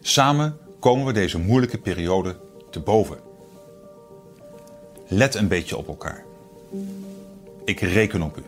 Samen 0.00 0.58
komen 0.78 1.06
we 1.06 1.12
deze 1.12 1.38
moeilijke 1.38 1.78
periode 1.78 2.36
te 2.70 2.80
boven. 2.80 3.18
Let 5.08 5.34
een 5.34 5.48
beetje 5.48 5.76
op 5.76 5.88
elkaar. 5.88 6.24
Ik 7.64 7.80
reken 7.80 8.22
op 8.22 8.36
u. 8.36 8.42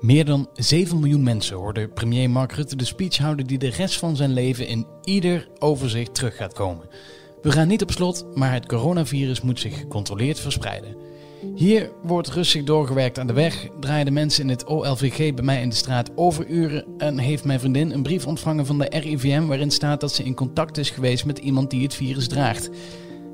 Meer 0.00 0.24
dan 0.24 0.48
7 0.54 1.00
miljoen 1.00 1.22
mensen 1.22 1.56
hoorden 1.56 1.92
premier 1.92 2.30
Mark 2.30 2.52
Rutte 2.52 2.76
de 2.76 2.84
speech 2.84 3.16
houden 3.16 3.46
die 3.46 3.58
de 3.58 3.70
rest 3.70 3.98
van 3.98 4.16
zijn 4.16 4.32
leven 4.32 4.66
in 4.66 4.86
ieder 5.04 5.48
overzicht 5.58 6.14
terug 6.14 6.36
gaat 6.36 6.52
komen. 6.52 6.88
We 7.42 7.52
gaan 7.52 7.68
niet 7.68 7.82
op 7.82 7.90
slot, 7.90 8.26
maar 8.34 8.52
het 8.52 8.66
coronavirus 8.66 9.40
moet 9.40 9.60
zich 9.60 9.78
gecontroleerd 9.78 10.40
verspreiden. 10.40 10.96
Hier 11.54 11.90
wordt 12.02 12.28
rustig 12.28 12.64
doorgewerkt 12.64 13.18
aan 13.18 13.26
de 13.26 13.32
weg, 13.32 13.68
draaien 13.80 14.04
de 14.04 14.10
mensen 14.10 14.42
in 14.42 14.48
het 14.48 14.64
OLVG 14.64 15.34
bij 15.34 15.44
mij 15.44 15.62
in 15.62 15.68
de 15.68 15.74
straat 15.74 16.10
overuren 16.14 16.84
en 16.98 17.18
heeft 17.18 17.44
mijn 17.44 17.60
vriendin 17.60 17.90
een 17.90 18.02
brief 18.02 18.26
ontvangen 18.26 18.66
van 18.66 18.78
de 18.78 18.86
RIVM 18.90 19.46
waarin 19.46 19.70
staat 19.70 20.00
dat 20.00 20.12
ze 20.12 20.24
in 20.24 20.34
contact 20.34 20.78
is 20.78 20.90
geweest 20.90 21.24
met 21.24 21.38
iemand 21.38 21.70
die 21.70 21.82
het 21.82 21.94
virus 21.94 22.28
draagt. 22.28 22.70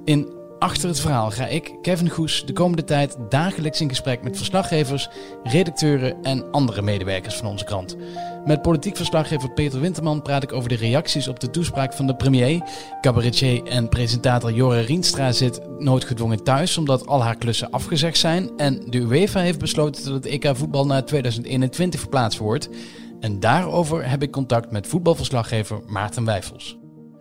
In 0.04 0.28
Achter 0.64 0.88
het 0.88 1.00
verhaal 1.00 1.30
ga 1.30 1.46
ik, 1.46 1.74
Kevin 1.82 2.10
Goes, 2.10 2.46
de 2.46 2.52
komende 2.52 2.84
tijd 2.84 3.16
dagelijks 3.28 3.80
in 3.80 3.88
gesprek 3.88 4.22
met 4.22 4.36
verslaggevers, 4.36 5.08
redacteuren 5.42 6.22
en 6.22 6.50
andere 6.50 6.82
medewerkers 6.82 7.34
van 7.34 7.46
onze 7.46 7.64
krant. 7.64 7.96
Met 8.44 8.62
politiek 8.62 8.96
verslaggever 8.96 9.50
Peter 9.50 9.80
Winterman 9.80 10.22
praat 10.22 10.42
ik 10.42 10.52
over 10.52 10.68
de 10.68 10.74
reacties 10.74 11.28
op 11.28 11.40
de 11.40 11.50
toespraak 11.50 11.92
van 11.92 12.06
de 12.06 12.16
premier. 12.16 12.62
Cabaretier 13.00 13.66
en 13.66 13.88
presentator 13.88 14.52
Jore 14.52 14.80
Rienstra 14.80 15.32
zit 15.32 15.60
noodgedwongen 15.78 16.44
thuis 16.44 16.78
omdat 16.78 17.06
al 17.06 17.22
haar 17.22 17.36
klussen 17.36 17.70
afgezegd 17.70 18.18
zijn. 18.18 18.50
En 18.56 18.82
de 18.86 18.98
UEFA 18.98 19.40
heeft 19.40 19.58
besloten 19.58 20.04
dat 20.04 20.12
het 20.12 20.26
EK 20.26 20.56
voetbal 20.56 20.86
naar 20.86 21.04
2021 21.04 22.00
verplaatst 22.00 22.38
wordt. 22.38 22.68
En 23.20 23.40
daarover 23.40 24.08
heb 24.08 24.22
ik 24.22 24.30
contact 24.30 24.70
met 24.70 24.86
voetbalverslaggever 24.86 25.80
Maarten 25.86 26.24
Wijfels. 26.24 26.78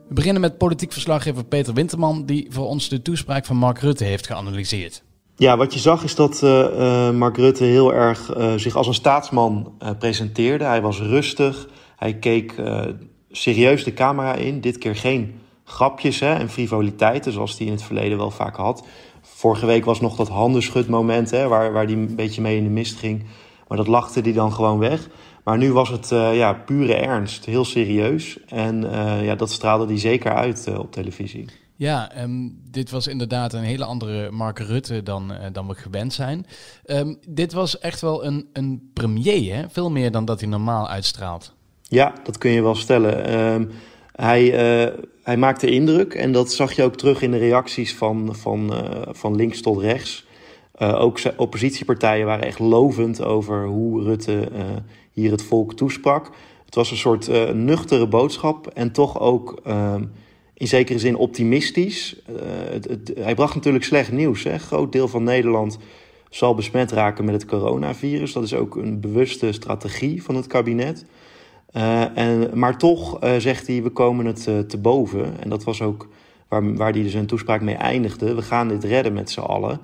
We 0.08 0.14
beginnen 0.14 0.42
met 0.42 0.58
politiek 0.58 0.92
verslaggever 0.92 1.46
Peter 1.46 1.74
Winterman, 1.74 2.26
die 2.26 2.48
voor 2.50 2.68
ons 2.68 2.90
de 2.90 3.02
toespraak 3.02 3.46
van 3.46 3.58
Mark 3.58 3.80
Rutte 3.80 4.04
heeft 4.04 4.28
geanalyseerd. 4.28 5.04
Ja, 5.36 5.58
wat 5.58 5.74
je 5.74 5.80
zag 5.80 6.04
is 6.04 6.16
dat 6.16 6.42
uh, 6.44 7.10
Mark 7.12 7.38
Rutte 7.38 7.64
heel 7.64 7.94
erg 7.94 8.36
uh, 8.38 8.54
zich 8.56 8.76
als 8.76 8.88
een 8.88 8.94
staatsman 8.94 9.74
presenteerde. 10.00 10.64
Hij 10.64 10.82
was 10.82 11.00
rustig, 11.00 11.68
hij 11.96 12.14
keek 12.14 12.56
serieus 13.32 13.84
de 13.84 13.94
camera 13.94 14.36
in. 14.36 14.62
Dit 14.62 14.78
keer 14.78 14.96
geen 14.96 15.40
grapjes 15.64 16.20
hè, 16.20 16.34
en 16.34 16.50
frivoliteiten 16.50 17.32
zoals 17.32 17.58
hij 17.58 17.68
in 17.68 17.74
het 17.74 17.84
verleden 17.84 18.18
wel 18.18 18.32
vaak 18.32 18.56
had. 18.56 18.86
Vorige 19.22 19.66
week 19.66 19.86
was 19.86 20.02
nog 20.02 20.16
dat 20.16 20.30
handenschudmoment 20.30 21.32
hè, 21.32 21.48
waar, 21.48 21.72
waar 21.72 21.86
hij 21.86 21.94
een 21.94 22.16
beetje 22.16 22.42
mee 22.42 22.58
in 22.58 22.64
de 22.64 22.70
mist 22.70 22.98
ging. 22.98 23.24
Maar 23.68 23.78
dat 23.78 23.88
lachte 23.88 24.22
hij 24.22 24.34
dan 24.34 24.54
gewoon 24.54 24.80
weg. 24.80 25.10
Maar 25.44 25.58
nu 25.58 25.72
was 25.72 25.90
het 25.90 26.12
uh, 26.12 26.36
ja, 26.36 26.54
pure 26.54 26.94
ernst, 26.94 27.46
heel 27.46 27.66
serieus. 27.66 28.38
En 28.48 28.84
uh, 28.84 29.26
ja, 29.26 29.36
dat 29.36 29.52
straalde 29.52 29.86
hij 29.86 30.00
zeker 30.00 30.34
uit 30.34 30.66
uh, 30.70 30.80
op 30.80 30.92
televisie. 30.92 31.46
Ja, 31.76 32.22
um, 32.22 32.60
dit 32.72 32.90
was 32.92 33.08
inderdaad 33.08 33.54
een 33.54 33.64
hele 33.64 33.86
andere 33.86 34.32
Mark 34.32 34.60
Rutte 34.60 35.04
dan, 35.04 35.34
dan 35.52 35.68
we 35.68 35.74
gewend 35.74 36.14
zijn. 36.14 36.46
Um, 36.86 37.18
dit 37.28 37.54
was 37.54 37.80
echt 37.80 38.02
wel 38.02 38.26
een, 38.26 38.48
een 38.54 38.90
premier, 38.94 39.56
hè? 39.56 39.70
veel 39.70 39.92
meer 39.92 40.12
dan 40.12 40.26
dat 40.26 40.40
hij 40.40 40.50
normaal 40.50 40.90
uitstraalt. 40.90 41.54
Ja, 41.82 42.14
dat 42.24 42.38
kun 42.38 42.52
je 42.52 42.62
wel 42.62 42.76
stellen. 42.76 43.40
Um, 43.40 43.70
hij, 44.12 44.42
hij 45.24 45.38
maakte 45.38 45.70
indruk 45.70 46.14
en 46.14 46.32
dat 46.32 46.52
zag 46.52 46.74
je 46.74 46.84
ook 46.84 46.96
terug 46.96 47.22
in 47.22 47.32
de 47.32 47.38
reacties 47.38 47.96
van, 47.96 48.36
van, 48.36 48.74
van 49.12 49.36
links 49.36 49.62
tot 49.62 49.82
rechts. 49.82 50.26
ook 50.78 51.20
oppositiepartijen 51.38 52.26
waren 52.26 52.46
echt 52.46 52.60
lovend 52.60 53.24
over 53.24 53.66
hoe 53.66 54.04
Rutte 54.04 54.50
hier 55.14 55.32
het 55.32 55.44
volk 55.44 55.74
toesprak. 55.74 56.30
Het 56.66 56.76
was 56.76 56.92
een 56.92 56.98
soort 56.98 57.30
uh, 57.30 57.50
nuchtere 57.50 58.08
boodschap 58.08 58.68
en 58.68 58.92
toch 58.92 59.20
ook 59.20 59.62
uh, 59.68 59.96
in 60.54 60.68
zekere 60.68 61.00
zin 61.00 61.16
optimistisch. 61.16 62.22
Uh, 62.30 62.36
het, 62.70 63.12
hij 63.20 63.36
bracht 63.36 63.56
natuurlijk 63.56 63.84
slecht 63.84 64.12
nieuws. 64.12 64.46
Een 64.46 64.60
groot 64.60 64.92
deel 64.92 65.08
van 65.08 65.24
Nederland 65.24 65.78
zal 66.30 66.56
besmet 66.56 66.92
raken 66.92 67.26
met 67.26 67.34
het 67.34 67.46
coronavirus. 67.46 68.34
Dat 68.34 68.44
is 68.44 68.54
ook 68.54 68.76
een 68.76 69.00
bewuste 69.00 69.52
strategie 69.52 70.24
van 70.24 70.36
het 70.36 70.48
kabinet. 70.48 71.06
Uh, 71.76 72.18
en, 72.18 72.60
maar 72.60 72.78
toch 72.78 73.18
zegt 73.38 73.68
hij, 73.68 73.84
we 73.84 73.90
komen 73.90 74.26
het 74.26 74.44
te 74.44 74.78
boven. 74.82 75.42
En 75.42 75.50
dat 75.50 75.64
was 75.64 75.82
ook 75.82 76.08
waar, 76.48 76.76
waar 76.76 76.92
hij 76.92 77.04
dus 77.04 77.16
toespraak 77.26 77.62
mee 77.62 77.76
eindigde. 77.76 78.36
We 78.36 78.42
gaan 78.42 78.68
dit 78.68 78.84
redden 78.84 79.14
met 79.14 79.32
z'n 79.32 79.40
allen. 79.40 79.80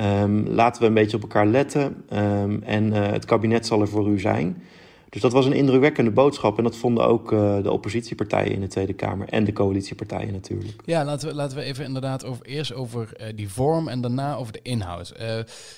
Um, 0.00 0.48
laten 0.48 0.82
we 0.82 0.88
een 0.88 0.94
beetje 0.94 1.16
op 1.16 1.22
elkaar 1.22 1.46
letten 1.46 2.04
um, 2.12 2.62
en 2.62 2.86
uh, 2.86 3.10
het 3.10 3.24
kabinet 3.24 3.66
zal 3.66 3.80
er 3.80 3.88
voor 3.88 4.08
u 4.08 4.20
zijn. 4.20 4.62
Dus 5.08 5.22
dat 5.22 5.32
was 5.32 5.46
een 5.46 5.52
indrukwekkende 5.52 6.10
boodschap 6.10 6.58
en 6.58 6.64
dat 6.64 6.76
vonden 6.76 7.06
ook 7.06 7.32
uh, 7.32 7.62
de 7.62 7.70
oppositiepartijen 7.70 8.52
in 8.52 8.60
de 8.60 8.66
Tweede 8.66 8.92
Kamer 8.92 9.28
en 9.28 9.44
de 9.44 9.52
coalitiepartijen 9.52 10.32
natuurlijk. 10.32 10.82
Ja, 10.84 11.04
laten 11.04 11.28
we, 11.28 11.34
laten 11.34 11.56
we 11.56 11.62
even 11.62 11.84
inderdaad 11.84 12.24
over, 12.24 12.46
eerst 12.46 12.74
over 12.74 13.08
uh, 13.20 13.26
die 13.34 13.48
vorm 13.48 13.88
en 13.88 14.00
daarna 14.00 14.36
over 14.36 14.52
de 14.52 14.60
inhoud. 14.62 15.14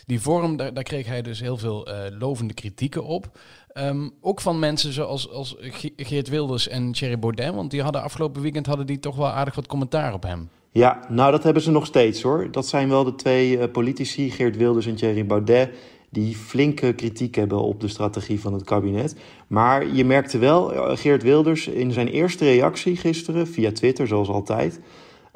die 0.07 0.21
vorm, 0.21 0.57
daar, 0.57 0.83
kreeg 0.83 1.07
hij 1.07 1.23
dus 1.23 1.41
heel 1.41 1.57
veel 1.57 1.89
lovende 2.19 2.55
kritieken 2.55 3.05
op. 3.05 3.39
Um, 3.75 4.11
ook 4.21 4.41
van 4.41 4.59
mensen 4.59 4.93
zoals 4.93 5.31
als 5.31 5.57
Geert 5.97 6.29
Wilders 6.29 6.69
en 6.69 6.93
Thierry 6.93 7.19
Baudet, 7.19 7.55
want 7.55 7.71
die 7.71 7.83
hadden 7.83 8.03
afgelopen 8.03 8.43
weekend 8.43 8.67
hadden 8.67 8.87
die 8.87 8.99
toch 8.99 9.17
wel 9.17 9.29
aardig 9.29 9.55
wat 9.55 9.67
commentaar 9.67 10.13
op 10.13 10.23
hem. 10.23 10.49
Ja, 10.77 11.01
nou 11.09 11.31
dat 11.31 11.43
hebben 11.43 11.63
ze 11.63 11.71
nog 11.71 11.87
steeds 11.87 12.23
hoor. 12.23 12.49
Dat 12.51 12.67
zijn 12.67 12.89
wel 12.89 13.05
de 13.05 13.15
twee 13.15 13.59
uh, 13.59 13.65
politici, 13.73 14.31
Geert 14.31 14.57
Wilders 14.57 14.87
en 14.87 14.95
Thierry 14.95 15.27
Baudet, 15.27 15.71
die 16.11 16.37
flinke 16.37 16.93
kritiek 16.93 17.35
hebben 17.35 17.61
op 17.61 17.81
de 17.81 17.89
strategie 17.89 18.41
van 18.41 18.53
het 18.53 18.65
kabinet. 18.65 19.17
Maar 19.47 19.87
je 19.87 20.05
merkte 20.05 20.39
wel, 20.39 20.75
uh, 20.75 20.97
Geert 20.97 21.23
Wilders 21.23 21.67
in 21.67 21.93
zijn 21.93 22.09
eerste 22.09 22.45
reactie 22.45 22.97
gisteren, 22.97 23.47
via 23.47 23.73
Twitter 23.73 24.07
zoals 24.07 24.29
altijd, 24.29 24.81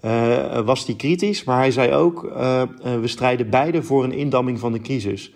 uh, 0.05 0.61
was 0.61 0.87
hij 0.87 0.95
kritisch. 0.95 1.45
Maar 1.45 1.59
hij 1.59 1.71
zei 1.71 1.93
ook, 1.93 2.23
we 2.83 3.09
strijden 3.09 3.51
beide 3.51 3.83
voor 3.83 4.05
een 4.05 4.13
indamming 4.13 4.59
van 4.59 4.73
de 4.73 4.81
crisis. 4.81 5.33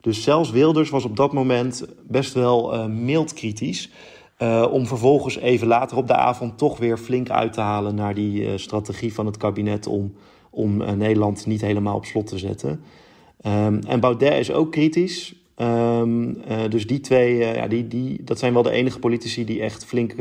Dus 0.00 0.22
zelfs 0.22 0.50
Wilders 0.50 0.90
was 0.90 1.04
op 1.04 1.16
dat 1.16 1.32
moment 1.32 1.84
best 2.08 2.34
wel 2.34 2.88
mild 2.88 3.32
kritisch. 3.32 3.90
Uh, 4.38 4.66
om 4.70 4.86
vervolgens 4.86 5.38
even 5.38 5.66
later 5.66 5.96
op 5.96 6.06
de 6.06 6.14
avond 6.14 6.58
toch 6.58 6.78
weer 6.78 6.98
flink 6.98 7.30
uit 7.30 7.52
te 7.52 7.60
halen 7.60 7.94
naar 7.94 8.14
die 8.14 8.42
uh, 8.42 8.50
strategie 8.56 9.14
van 9.14 9.26
het 9.26 9.36
kabinet 9.36 9.86
om, 9.86 10.14
om 10.50 10.80
uh, 10.80 10.90
Nederland 10.90 11.46
niet 11.46 11.60
helemaal 11.60 11.96
op 11.96 12.04
slot 12.04 12.26
te 12.26 12.38
zetten. 12.38 12.82
Um, 13.46 13.80
en 13.82 14.00
Baudet 14.00 14.38
is 14.38 14.52
ook 14.52 14.72
kritisch. 14.72 15.34
Um, 15.56 16.42
dus 16.68 16.86
die 16.86 17.00
twee, 17.00 17.36
ja, 17.36 17.66
die, 17.66 17.88
die, 17.88 18.24
dat 18.24 18.38
zijn 18.38 18.52
wel 18.52 18.62
de 18.62 18.70
enige 18.70 18.98
politici 18.98 19.44
die 19.44 19.60
echt 19.60 19.84
flink 19.84 20.14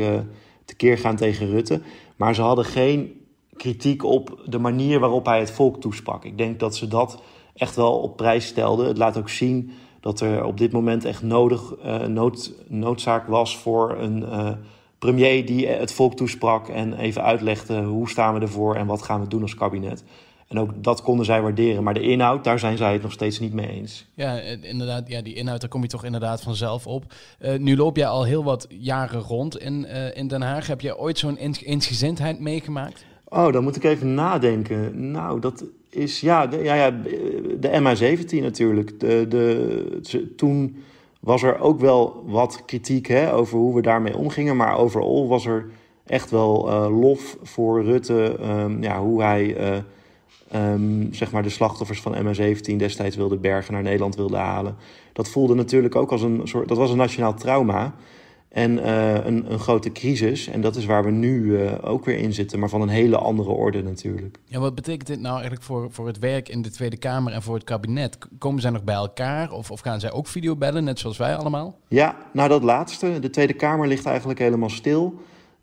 tekeer 0.66 0.98
gaan 0.98 1.16
tegen 1.16 1.50
Rutte. 1.50 1.82
Maar 2.16 2.36
ze 2.36 2.42
hadden 2.42 2.66
geen 2.66 3.14
kritiek 3.56 4.04
op 4.04 4.42
de 4.46 4.60
manier 4.60 5.00
waarop 5.00 5.26
hij 5.26 5.40
het 5.40 5.52
volk 5.52 5.82
toesprak. 5.82 6.26
Ik 6.26 6.38
denk 6.38 6.60
dat 6.60 6.76
ze 6.76 6.88
dat 6.88 7.22
echt 7.56 7.76
wel 7.76 8.00
op 8.00 8.18
prijs 8.18 8.46
stelden. 8.46 8.88
Het 8.88 8.98
laat 8.98 9.18
ook 9.18 9.30
zien 9.30 9.72
dat 10.02 10.20
er 10.20 10.44
op 10.44 10.58
dit 10.58 10.72
moment 10.72 11.06
echt 11.06 11.24
nodig, 11.24 11.74
uh, 11.86 12.00
nood, 12.06 12.54
noodzaak 12.68 13.28
was 13.28 13.58
voor 13.58 13.98
een 14.00 14.22
uh, 14.22 14.52
premier 15.00 15.46
die 15.46 15.68
het 15.68 15.94
volk 15.94 16.16
toesprak 16.16 16.68
en 16.68 16.94
even 16.94 17.24
uitlegde 17.24 17.82
hoe 17.82 18.10
staan 18.10 18.34
we 18.34 18.40
ervoor 18.40 18.76
en 18.76 18.86
wat 18.86 19.02
gaan 19.02 19.22
we 19.22 19.28
doen 19.28 19.42
als 19.42 19.56
kabinet. 19.56 20.04
En 20.48 20.60
ook 20.60 20.84
dat 20.84 21.02
konden 21.02 21.26
zij 21.26 21.42
waarderen. 21.42 21.84
Maar 21.84 21.94
de 21.94 22.02
inhoud, 22.02 22.44
daar 22.44 22.60
zijn 22.60 22.78
zij 22.78 22.94
het 22.94 23.02
nog 23.02 23.12
steeds 23.12 23.40
niet 23.40 23.54
mee 23.54 23.68
eens. 23.68 24.06
Ja, 24.14 24.40
inderdaad. 24.62 25.08
Ja, 25.08 25.22
die 25.22 25.34
inhoud, 25.34 25.62
daar 25.62 25.70
kom 25.70 25.82
je 25.82 25.88
toch 25.88 26.06
inderdaad 26.06 26.42
vanzelf 26.42 26.88
op. 26.88 27.14
Uh, 27.40 27.58
nu 27.58 27.78
loop 27.78 27.98
jij 27.98 28.08
al 28.08 28.24
heel 28.24 28.44
wat 28.44 28.68
jaren 28.70 29.22
rond 29.22 29.60
in, 29.60 29.86
in 30.16 30.28
Den 30.28 30.42
Haag. 30.42 30.68
Heb 30.68 30.82
je 30.82 30.98
ooit 30.98 31.18
zo'n 31.18 31.38
eensgezindheid 31.38 32.40
meegemaakt? 32.40 33.06
Oh, 33.34 33.52
dan 33.53 33.64
moet 33.64 33.75
ik 33.75 33.84
even 33.84 34.14
nadenken. 34.14 35.12
Nou, 35.12 35.40
dat 35.40 35.66
is 35.90 36.19
ja, 36.19 36.47
de, 36.47 36.58
ja, 36.58 36.74
ja, 36.74 36.92
de 37.59 37.69
MH17 37.69 38.42
natuurlijk. 38.42 39.00
De, 39.00 39.25
de, 39.30 40.31
toen 40.36 40.84
was 41.19 41.44
er 41.44 41.59
ook 41.59 41.80
wel 41.80 42.24
wat 42.25 42.64
kritiek 42.66 43.08
hè, 43.08 43.34
over 43.34 43.58
hoe 43.58 43.75
we 43.75 43.81
daarmee 43.81 44.18
omgingen. 44.18 44.56
Maar 44.56 44.78
overal 44.78 45.28
was 45.28 45.46
er 45.46 45.70
echt 46.06 46.31
wel 46.31 46.70
uh, 46.70 47.00
lof 47.00 47.38
voor 47.44 47.84
Rutte. 47.84 48.38
Um, 48.41 48.84
ja, 48.84 49.00
hoe 49.00 49.22
hij 49.22 49.73
uh, 50.53 50.72
um, 50.73 51.14
zeg 51.14 51.32
maar 51.32 51.44
de 51.44 51.50
slachtoffers 51.50 52.02
van 52.02 52.16
MH17 52.16 52.76
destijds 52.76 53.16
wilde 53.16 53.38
bergen 53.38 53.73
naar 53.73 53.84
Nederland 53.84 54.16
wilde 54.16 54.38
halen. 54.38 54.76
Dat 55.14 55.29
voelde 55.29 55.56
natuurlijk 55.56 55.96
ook 55.96 56.11
als 56.11 56.22
een 56.22 56.41
soort. 56.44 56.67
Dat 56.67 56.78
was 56.78 56.91
een 56.91 56.97
nationaal 56.97 57.34
trauma. 57.34 57.94
En 58.52 58.78
uh, 58.78 59.14
een, 59.26 59.52
een, 59.52 59.59
grote 59.59 59.92
crisis. 59.92 60.48
En 60.48 60.62
dat 60.62 60.76
is 60.76 60.86
waar 60.86 61.03
we 61.03 61.12
nu 61.12 61.44
uh, 61.44 61.72
ook 61.82 62.06
weer 62.06 62.18
in 62.18 62.34
zitten, 62.34 62.59
maar 62.59 62.70
van 62.70 62.82
een 62.82 62.90
hele 62.90 63.18
andere 63.18 63.50
orde 63.50 63.84
natuurlijk. 63.84 64.38
Ja, 64.46 64.59
wat 64.59 64.76
betekent 64.76 65.08
dit 65.08 65.20
nou 65.20 65.34
eigenlijk 65.34 65.64
voor, 65.64 65.92
voor 65.92 66.08
het 66.08 66.20
werk 66.20 66.50
in 66.50 66.62
de 66.62 66.70
Tweede 66.70 66.98
Kamer 66.98 67.34
en 67.34 67.42
voor 67.42 67.56
het 67.56 67.64
kabinet? 67.64 68.18
Komen 68.38 68.62
zij 68.62 68.72
nog 68.72 68.84
bij 68.84 68.96
elkaar 68.96 69.52
of, 69.52 69.72
of 69.72 69.80
gaan 69.80 70.00
zij 70.00 70.12
ook 70.12 70.28
videobellen, 70.28 70.84
net 70.84 71.00
zoals 71.00 71.18
wij 71.18 71.36
allemaal? 71.36 71.78
Ja, 71.88 72.16
nou 72.34 72.50
dat 72.50 72.64
laatste. 72.64 73.20
De 73.20 73.30
Tweede 73.30 73.53
Kamer 73.53 73.88
ligt 73.88 74.06
eigenlijk 74.06 74.40
helemaal 74.40 74.70
stil. 74.70 75.14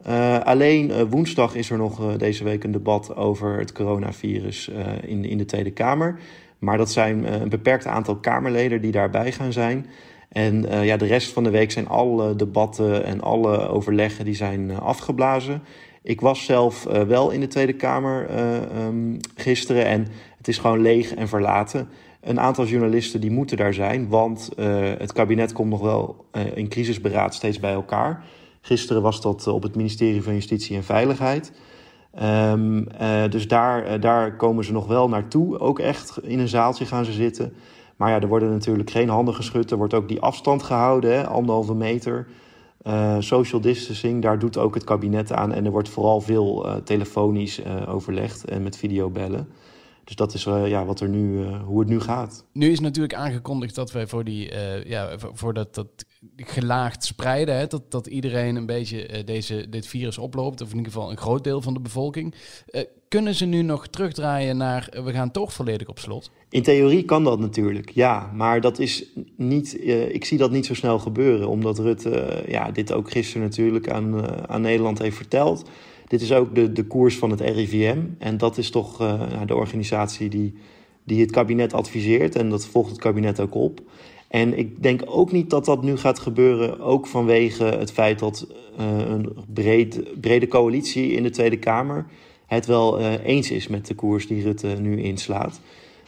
Uh, 0.07 0.39
alleen 0.39 1.09
woensdag 1.09 1.55
is 1.55 1.71
er 1.71 1.79
nog 1.79 2.17
deze 2.17 2.45
week 2.45 2.65
een 2.65 2.73
debat 2.73 3.17
over 3.17 3.59
het 3.59 3.73
coronavirus 3.73 4.71
in, 5.03 5.25
in 5.25 5.39
de 5.39 5.45
Tweede 5.45 5.71
Kamer. 5.71 6.21
Maar 6.59 6.77
dat 6.77 6.91
zijn 6.91 7.41
een 7.41 7.49
beperkt 7.49 7.87
aantal 7.87 8.17
Kamerleden 8.17 8.81
die 8.81 8.93
daarbij 8.93 9.33
gaan 9.33 9.53
zijn. 9.53 9.87
En 10.29 10.65
uh, 10.65 10.85
ja, 10.85 10.97
de 10.97 11.07
rest 11.07 11.33
van 11.33 11.45
de 11.45 11.51
week 11.51 11.71
zijn 11.71 11.89
alle 11.89 12.37
debatten 12.37 13.05
en 13.05 13.21
alle 13.21 13.69
overleggen 13.69 14.25
die 14.25 14.35
zijn 14.35 14.69
uh, 14.69 14.79
afgeblazen. 14.79 15.63
Ik 16.03 16.21
was 16.21 16.45
zelf 16.45 16.83
wel 16.85 17.31
in 17.31 17.41
de 17.41 17.47
Tweede 17.47 17.73
Kamer 17.73 18.29
ehm, 18.29 19.19
gisteren 19.35 19.85
en 19.85 20.07
het 20.37 20.49
is 20.49 20.59
gewoon 20.59 20.83
leeg 20.83 21.15
en 21.15 21.29
verlaten. 21.29 21.89
Een 22.21 22.41
aantal 22.41 22.67
journalisten 22.67 23.21
die 23.21 23.31
moeten 23.31 23.57
daar 23.57 23.75
zijn, 23.75 24.09
want 24.09 24.51
het 24.99 25.13
kabinet 25.13 25.53
komt 25.53 25.71
nog 25.71 25.81
wel 25.81 26.25
in 26.55 26.69
crisisberaad 26.69 27.35
steeds 27.35 27.61
bij 27.61 27.73
elkaar. 27.73 28.25
Gisteren 28.61 29.03
was 29.03 29.21
dat 29.21 29.47
op 29.47 29.63
het 29.63 29.77
ministerie 29.77 30.23
van 30.23 30.35
Justitie 30.35 30.77
en 30.77 30.85
Veiligheid. 30.85 31.53
Uh, 32.21 33.25
dus 33.31 33.49
daar, 33.49 34.01
daar 34.01 34.37
komen 34.37 34.65
ze 34.65 34.73
nog 34.73 34.87
wel 34.87 35.09
naartoe. 35.09 35.59
Ook 35.59 35.79
echt 35.79 36.19
in 36.23 36.39
een 36.39 36.49
zaaltje 36.49 36.87
gaan 36.87 37.05
ze 37.05 37.13
zitten. 37.13 37.53
Maar 37.99 38.11
ja, 38.11 38.21
er 38.21 38.29
worden 38.29 38.51
natuurlijk 38.51 38.91
geen 38.91 39.09
handen 39.09 39.35
geschud. 39.35 39.71
Er 39.71 39.77
wordt 39.77 39.95
ook 39.95 40.09
die 40.09 40.21
afstand 40.21 40.63
gehouden, 40.63 41.13
hè, 41.13 41.27
anderhalve 41.27 41.75
meter. 41.75 42.27
Uh, 42.83 43.17
social 43.19 43.61
distancing, 43.61 44.23
daar 44.23 44.39
doet 44.39 44.59
ook 44.59 44.75
het 44.75 44.85
kabinet 44.85 45.33
aan. 45.33 45.53
En 45.53 45.65
er 45.65 45.71
wordt 45.71 45.89
vooral 45.89 46.21
veel 46.21 46.67
telefonisch 46.85 47.61
overlegd 47.87 48.45
en 48.45 48.63
met 48.63 48.77
videobellen. 48.77 49.49
Dus 50.05 50.17
dat 50.17 50.35
is 50.35 50.45
ja, 50.45 50.85
wat 50.85 51.01
er 51.01 51.09
nu, 51.09 51.45
hoe 51.47 51.81
het 51.81 51.89
nu 51.89 52.01
gaat. 52.01 52.45
Nu 52.53 52.71
is 52.71 52.81
natuurlijk 52.81 53.15
aangekondigd 53.15 53.75
dat 53.75 53.93
wij 53.93 54.07
voor, 54.07 54.25
die, 54.25 54.53
ja, 54.85 55.19
voor 55.33 55.55
dat, 55.55 55.75
dat 55.75 55.89
gelaagd 56.37 57.05
spreiden, 57.05 57.57
hè, 57.57 57.67
dat, 57.67 57.91
dat 57.91 58.07
iedereen 58.07 58.57
een 58.57 58.67
beetje 58.67 59.25
deze, 59.25 59.69
dit 59.69 59.87
virus 59.87 60.19
oploopt, 60.19 60.61
of 60.61 60.71
in 60.71 60.77
ieder 60.77 60.93
geval 60.93 61.11
een 61.11 61.17
groot 61.17 61.45
deel 61.45 61.63
van 61.63 61.75
de 61.75 61.81
bevolking. 61.81 62.35
kunnen 63.09 63.35
ze 63.35 63.45
nu 63.45 63.63
nog 63.63 63.87
terugdraaien 63.87 64.57
naar 64.57 64.89
we 65.05 65.13
gaan 65.13 65.31
toch 65.31 65.53
volledig 65.53 65.89
op 65.89 65.99
slot? 65.99 66.31
In 66.51 66.63
theorie 66.63 67.05
kan 67.05 67.25
dat 67.25 67.39
natuurlijk, 67.39 67.91
ja. 67.91 68.31
Maar 68.35 68.61
dat 68.61 68.79
is 68.79 69.05
niet, 69.37 69.85
ik 70.13 70.25
zie 70.25 70.39
dat 70.39 70.51
niet 70.51 70.67
zo 70.67 70.75
snel 70.75 70.99
gebeuren, 70.99 71.49
omdat 71.49 71.79
Rutte 71.79 72.45
ja, 72.47 72.71
dit 72.71 72.93
ook 72.93 73.11
gisteren 73.11 73.43
natuurlijk 73.43 73.91
aan, 73.91 74.49
aan 74.49 74.61
Nederland 74.61 74.99
heeft 74.99 75.17
verteld. 75.17 75.65
Dit 76.09 76.21
is 76.21 76.33
ook 76.33 76.55
de, 76.55 76.73
de 76.73 76.87
koers 76.87 77.17
van 77.17 77.31
het 77.31 77.41
RIVM. 77.41 77.99
En 78.19 78.37
dat 78.37 78.59
is 78.59 78.71
toch 78.71 79.03
uh, 79.03 79.23
de 79.47 79.55
organisatie 79.55 80.29
die, 80.29 80.55
die 81.05 81.21
het 81.21 81.31
kabinet 81.31 81.73
adviseert. 81.73 82.37
En 82.37 82.51
dat 82.51 82.67
volgt 82.67 82.91
het 82.91 82.99
kabinet 82.99 83.41
ook 83.41 83.55
op. 83.55 83.81
En 84.29 84.59
ik 84.59 84.83
denk 84.83 85.03
ook 85.07 85.33
niet 85.33 85.51
dat 85.51 85.65
dat 85.65 85.83
nu 85.83 85.97
gaat 85.97 86.19
gebeuren, 86.19 86.81
ook 86.81 87.07
vanwege 87.07 87.65
het 87.65 87.93
feit 87.93 88.19
dat 88.19 88.47
uh, 88.81 88.87
een 89.09 89.37
breed, 89.55 90.21
brede 90.21 90.49
coalitie 90.49 91.13
in 91.13 91.23
de 91.23 91.31
Tweede 91.31 91.59
Kamer 91.59 92.07
het 92.47 92.67
wel 92.67 93.01
uh, 93.01 93.25
eens 93.25 93.51
is 93.51 93.69
met 93.69 93.87
de 93.87 93.95
koers 93.95 94.27
die 94.27 94.43
Rutte 94.43 94.67
nu 94.67 95.03
inslaat. 95.03 95.61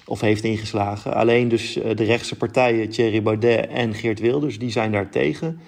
Of 0.05 0.20
heeft 0.20 0.44
ingeslagen. 0.44 1.14
Alleen 1.14 1.49
dus 1.49 1.72
de 1.72 2.05
rechtse 2.05 2.37
partijen, 2.37 2.88
Thierry 2.88 3.22
Baudet 3.22 3.67
en 3.67 3.94
Geert 3.94 4.20
Wilders, 4.20 4.58
die 4.58 4.70
zijn 4.70 4.93
daar 4.93 5.11
tegen. 5.11 5.61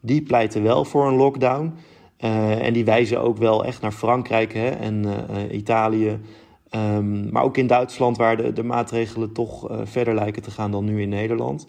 Die 0.00 0.22
pleiten 0.22 0.62
wel 0.62 0.84
voor 0.84 1.06
een 1.06 1.16
lockdown. 1.16 1.74
En 2.16 2.72
die 2.72 2.84
wijzen 2.84 3.20
ook 3.20 3.36
wel 3.36 3.64
echt 3.64 3.80
naar 3.80 3.92
Frankrijk 3.92 4.52
hè, 4.54 4.68
en 4.68 5.04
Italië. 5.50 6.18
Um, 6.70 7.28
maar 7.32 7.42
ook 7.42 7.56
in 7.56 7.66
Duitsland, 7.66 8.16
waar 8.16 8.36
de, 8.36 8.52
de 8.52 8.62
maatregelen 8.62 9.32
toch 9.32 9.70
verder 9.84 10.14
lijken 10.14 10.42
te 10.42 10.50
gaan 10.50 10.70
dan 10.70 10.84
nu 10.84 11.02
in 11.02 11.08
Nederland. 11.08 11.66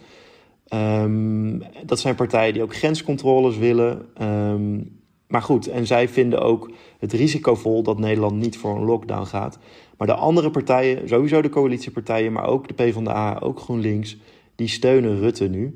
Um, 0.74 1.62
dat 1.86 2.00
zijn 2.00 2.16
partijen 2.16 2.54
die 2.54 2.64
ook 2.64 2.75
grenscontroles 2.75 3.58
willen. 3.58 4.06
Um, 4.22 5.00
maar 5.28 5.42
goed, 5.42 5.68
en 5.68 5.88
zij 5.88 6.10
vinden 6.10 6.42
ook 6.42 6.72
het 7.00 7.14
risicovol 7.14 7.84
dat 7.84 8.00
Nederland 8.00 8.36
niet 8.36 8.58
voor 8.58 8.75
een 8.75 8.86
lockdown 8.86 9.25
gaat. 9.25 9.60
Maar 9.98 10.08
de 10.08 10.14
andere 10.14 10.52
partijen, 10.52 11.10
sowieso 11.10 11.42
de 11.42 11.50
coalitiepartijen, 11.50 12.31
maar 12.31 12.48
ook 12.48 12.68
de 12.68 12.74
PvdA, 12.74 13.40
ook 13.40 13.60
GroenLinks, 13.60 14.18
die 14.56 14.68
steunen 14.68 15.19
Rutte 15.19 15.48
nu. 15.50 15.75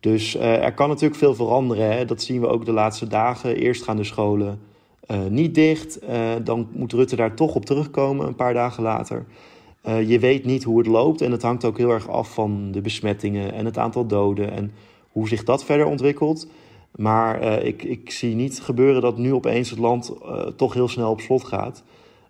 Dus 0.00 0.36
uh, 0.36 0.64
er 0.64 0.74
kan 0.74 0.88
natuurlijk 0.88 1.18
veel 1.18 1.34
veranderen. 1.34 1.96
Hè? 1.96 2.04
Dat 2.04 2.22
zien 2.22 2.40
we 2.40 2.46
ook 2.46 2.64
de 2.64 2.72
laatste 2.72 3.06
dagen. 3.06 3.56
Eerst 3.56 3.82
gaan 3.82 3.96
de 3.96 4.04
scholen 4.04 4.60
uh, 5.10 5.18
niet 5.28 5.54
dicht. 5.54 6.02
Uh, 6.02 6.30
dan 6.44 6.68
moet 6.72 6.92
Rutte 6.92 7.16
daar 7.16 7.34
toch 7.34 7.54
op 7.54 7.64
terugkomen 7.64 8.26
een 8.26 8.34
paar 8.34 8.54
dagen 8.54 8.82
later. 8.82 9.26
Je 9.82 10.18
weet 10.18 10.44
niet 10.44 10.62
hoe 10.62 10.78
het 10.78 10.86
loopt 10.86 11.20
en 11.20 11.32
het 11.32 11.42
hangt 11.42 11.64
ook 11.64 11.78
heel 11.78 11.90
erg 11.90 12.08
af 12.08 12.34
van 12.34 12.72
de 12.72 12.80
besmettingen 12.80 13.52
en 13.52 13.64
het 13.64 13.78
aantal 13.78 14.06
doden 14.06 14.50
en 14.52 14.72
hoe 15.10 15.28
zich 15.28 15.44
dat 15.44 15.64
verder 15.64 15.86
ontwikkelt. 15.86 16.46
Maar 16.90 17.42
ik, 17.62 17.82
ik 17.82 18.10
zie 18.10 18.34
niet 18.34 18.60
gebeuren 18.60 19.02
dat 19.02 19.18
nu 19.18 19.34
opeens 19.34 19.70
het 19.70 19.78
land 19.78 20.12
toch 20.56 20.74
heel 20.74 20.88
snel 20.88 21.10
op 21.10 21.20
slot 21.20 21.44
gaat. 21.44 21.82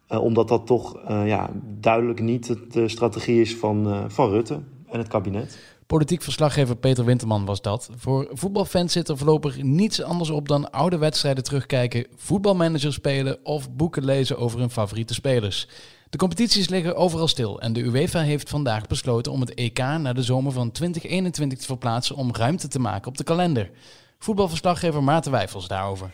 omdat 0.09 0.49
dat 0.49 0.67
toch 0.67 1.01
ja, 1.07 1.51
duidelijk 1.81 2.21
niet 2.21 2.57
de 2.71 2.89
strategie 2.89 3.41
is 3.41 3.57
van, 3.57 4.05
van 4.11 4.31
Rutte 4.31 4.61
en 4.89 4.99
het 4.99 5.09
kabinet. 5.09 5.59
Politiek 5.91 6.23
verslaggever 6.23 6.77
Peter 6.77 7.05
Winterman 7.05 7.45
was 7.45 7.63
dat. 7.63 7.91
Voor 7.97 8.29
voetbalfans 8.33 8.93
zit 8.93 9.09
er 9.09 9.17
voorlopig 9.17 9.63
niets 9.63 10.03
anders 10.03 10.31
op 10.31 10.49
dan 10.49 10.71
oude 10.71 10.99
wedstrijden 10.99 11.45
terugkijken, 11.45 12.07
voetbalmanager 12.17 12.93
spelen 12.93 13.39
of 13.43 13.71
boeken 13.71 14.05
lezen 14.05 14.39
over 14.39 14.59
hun 14.59 14.71
favoriete 14.71 15.15
spelers. 15.15 15.69
De 16.11 16.19
competities 16.19 16.69
liggen 16.69 16.97
overal 16.97 17.29
stil 17.29 17.61
en 17.61 17.73
de 17.73 17.81
UEFA 17.81 18.21
heeft 18.21 18.49
vandaag 18.49 18.87
besloten 18.87 19.33
om 19.33 19.41
het 19.41 19.55
EK 19.55 19.79
naar 19.79 20.15
de 20.15 20.23
zomer 20.23 20.53
van 20.53 20.71
2021 20.71 21.59
te 21.59 21.65
verplaatsen 21.65 22.17
om 22.17 22.35
ruimte 22.35 22.69
te 22.69 22.79
maken 22.79 23.09
op 23.09 23.17
de 23.17 23.25
kalender. 23.25 23.71
Voetbalverslaggever 24.19 25.03
Maarten 25.03 25.33
Wijfels 25.33 25.69
daarover. 25.69 26.11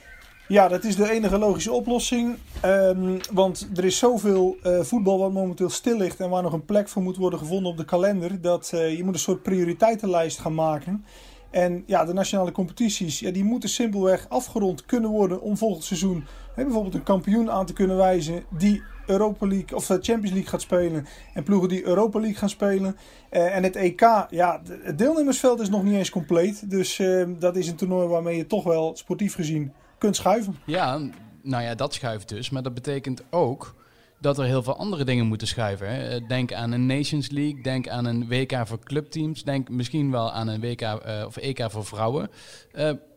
Ja, 0.49 0.69
dat 0.69 0.85
is 0.85 0.97
de 0.97 1.11
enige 1.11 1.39
logische 1.39 1.73
oplossing. 1.73 2.37
Um, 2.65 3.19
want 3.33 3.69
er 3.77 3.85
is 3.85 3.99
zoveel 3.99 4.57
uh, 4.65 4.81
voetbal 4.81 5.19
wat 5.19 5.33
momenteel 5.33 5.71
stil 5.71 5.97
ligt 5.97 6.21
en 6.21 6.31
waar 6.31 6.43
nog 6.43 6.53
een 6.53 6.65
plek 6.65 6.89
voor 6.89 7.03
moet 7.03 7.17
worden 7.17 7.39
gevonden 7.39 7.71
op 7.71 7.77
de 7.77 7.85
kalender. 7.85 8.41
Dat 8.41 8.71
uh, 8.75 8.97
je 8.97 9.05
moet 9.05 9.15
een 9.15 9.21
soort 9.21 9.43
prioriteitenlijst 9.43 10.39
gaan 10.39 10.55
maken. 10.55 11.05
En 11.51 11.83
ja, 11.87 12.05
de 12.05 12.13
nationale 12.13 12.53
competities, 12.53 13.21
ja, 13.21 13.31
die 13.31 13.45
moeten 13.45 13.69
simpelweg 13.69 14.27
afgerond 14.29 14.87
kunnen 14.87 15.11
worden 15.11 15.41
om 15.41 15.57
volgend 15.57 15.85
seizoen 15.85 16.25
hè, 16.55 16.65
bijvoorbeeld 16.65 16.95
een 16.95 17.03
kampioen 17.03 17.51
aan 17.51 17.67
te 17.67 17.73
kunnen 17.73 17.97
wijzen 17.97 18.45
die 18.59 18.83
Europa 19.07 19.47
League 19.47 19.77
of 19.77 19.87
Champions 19.87 20.31
League 20.31 20.47
gaat 20.47 20.61
spelen. 20.61 21.07
En 21.35 21.43
ploegen 21.43 21.69
die 21.69 21.85
Europa 21.85 22.19
League 22.19 22.39
gaan 22.39 22.49
spelen. 22.49 22.97
Uh, 23.31 23.57
en 23.57 23.63
het 23.63 23.77
EK, 23.77 24.01
ja, 24.31 24.63
het 24.83 24.99
deelnemersveld 24.99 25.61
is 25.61 25.69
nog 25.69 25.83
niet 25.83 25.95
eens 25.95 26.11
compleet. 26.11 26.71
Dus 26.71 26.99
uh, 26.99 27.29
dat 27.39 27.57
is 27.57 27.69
een 27.69 27.77
toernooi 27.77 28.09
waarmee 28.09 28.37
je 28.37 28.47
toch 28.47 28.65
wel 28.65 28.97
sportief 28.97 29.35
gezien 29.35 29.73
kunt 29.99 30.17
schuiven. 30.17 30.57
Ja, 30.65 31.01
nou 31.43 31.63
ja, 31.63 31.75
dat 31.75 31.95
schuift 31.95 32.29
dus. 32.29 32.51
Maar 32.51 32.63
dat 32.63 32.75
betekent 32.75 33.23
ook 33.31 33.75
dat 34.21 34.39
er 34.39 34.45
heel 34.45 34.63
veel 34.63 34.77
andere 34.77 35.05
dingen 35.05 35.27
moeten 35.27 35.47
schuiven. 35.47 35.95
Hè. 35.95 36.09
Eh, 36.09 36.29
denk 36.29 36.53
aan 36.53 36.73
een 36.73 36.87
Nations 36.87 37.31
League, 37.31 37.63
denk 37.63 37.89
aan 37.89 38.05
een 38.05 38.29
WK 38.29 38.67
voor 38.67 38.79
clubteams, 38.85 39.45
denk 39.45 39.69
misschien 39.69 40.11
wel 40.11 40.33
aan 40.33 40.49
een 40.49 40.61
WK 40.61 40.83
of 41.27 41.37
EK 41.37 41.71
voor 41.71 41.85
vrouwen. 41.85 42.31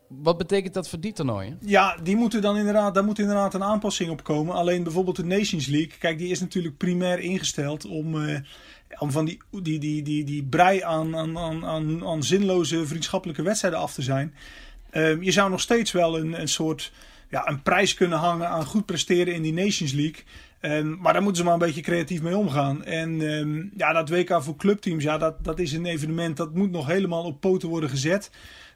Wat 0.10 0.38
betekent 0.38 0.74
dat 0.74 0.90
voor 0.90 1.00
die 1.00 1.14
toernooien? 1.14 1.58
Ja, 1.62 1.98
die 2.04 2.16
moeten 2.16 2.42
dan 2.42 2.58
inderdaad, 2.58 2.94
daar 2.94 3.04
moet 3.04 3.20
inderdaad 3.20 3.54
een 3.54 3.64
aanpassing 3.64 4.10
op 4.10 4.24
komen. 4.24 4.56
Alleen 4.56 4.84
bijvoorbeeld 4.84 5.16
de 5.16 5.26
Nations 5.26 5.68
League, 5.68 5.98
kijk, 6.00 6.18
die 6.18 6.31
is 6.31 6.40
natuurlijk 6.40 6.78
primair 6.78 7.19
ingesteld 7.19 7.86
om, 7.86 8.16
uh, 8.16 8.40
om 9.00 9.12
van 9.12 9.26
die, 9.26 9.42
die, 9.62 9.80
die, 9.80 10.02
die, 10.02 10.24
die 10.24 10.44
brei 10.44 10.81
aan, 10.81 11.18
aan, 11.18 11.38
aan, 11.38 12.06
aan 12.06 12.24
zinloze 12.24 12.86
vriendschappelijke 12.86 13.42
wedstrijden 13.42 13.80
af 13.80 13.94
te 13.94 14.02
zijn. 14.02 14.33
Um, 14.94 15.24
je 15.24 15.31
zou 15.31 15.50
nog 15.50 15.62
steeds 15.62 15.92
wel 15.92 16.19
een, 16.19 16.42
een 16.42 16.48
soort 16.48 16.92
ja, 17.30 17.48
een 17.48 17.62
prijs 17.62 17.94
kunnen 17.94 18.18
hangen 18.18 18.50
aan 18.50 18.66
goed 18.66 18.86
presteren 18.86 19.33
in 19.33 19.42
die 19.42 19.54
Nations 19.54 19.92
League. 19.92 20.24
Um, 20.62 20.98
maar 21.02 21.14
daar 21.14 21.22
moeten 21.22 21.42
ze 21.42 21.44
maar 21.44 21.54
een 21.54 21.66
beetje 21.66 21.81
creatief 21.81 22.22
mee 22.22 22.38
omgaan. 22.38 22.83
En 22.83 23.22
um, 23.22 23.72
ja, 23.78 23.94
dat 23.94 24.10
WK 24.10 24.44
voor 24.44 24.56
clubteams, 24.56 25.04
ja, 25.04 25.18
dat, 25.18 25.44
dat 25.44 25.60
is 25.60 25.74
een 25.74 25.86
evenement 25.86 26.38
dat 26.38 26.54
moet 26.54 26.72
nog 26.72 26.88
helemaal 26.88 27.24
op 27.24 27.40
poten 27.40 27.69
worden 27.69 27.90
gezet. 27.90 28.30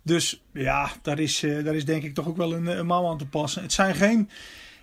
Dus 0.04 0.44
ja, 0.54 0.92
daar 1.02 1.20
is, 1.20 1.44
uh, 1.44 1.64
daar 1.64 1.76
is 1.76 1.86
denk 1.86 2.04
ik 2.04 2.14
toch 2.14 2.28
ook 2.28 2.38
wel 2.38 2.54
een, 2.54 2.66
een 2.66 2.86
mouw 2.86 3.08
aan 3.08 3.18
te 3.18 3.26
passen. 3.26 3.62
Het 3.62 3.74
zijn 3.74 3.96
geen, 3.96 4.30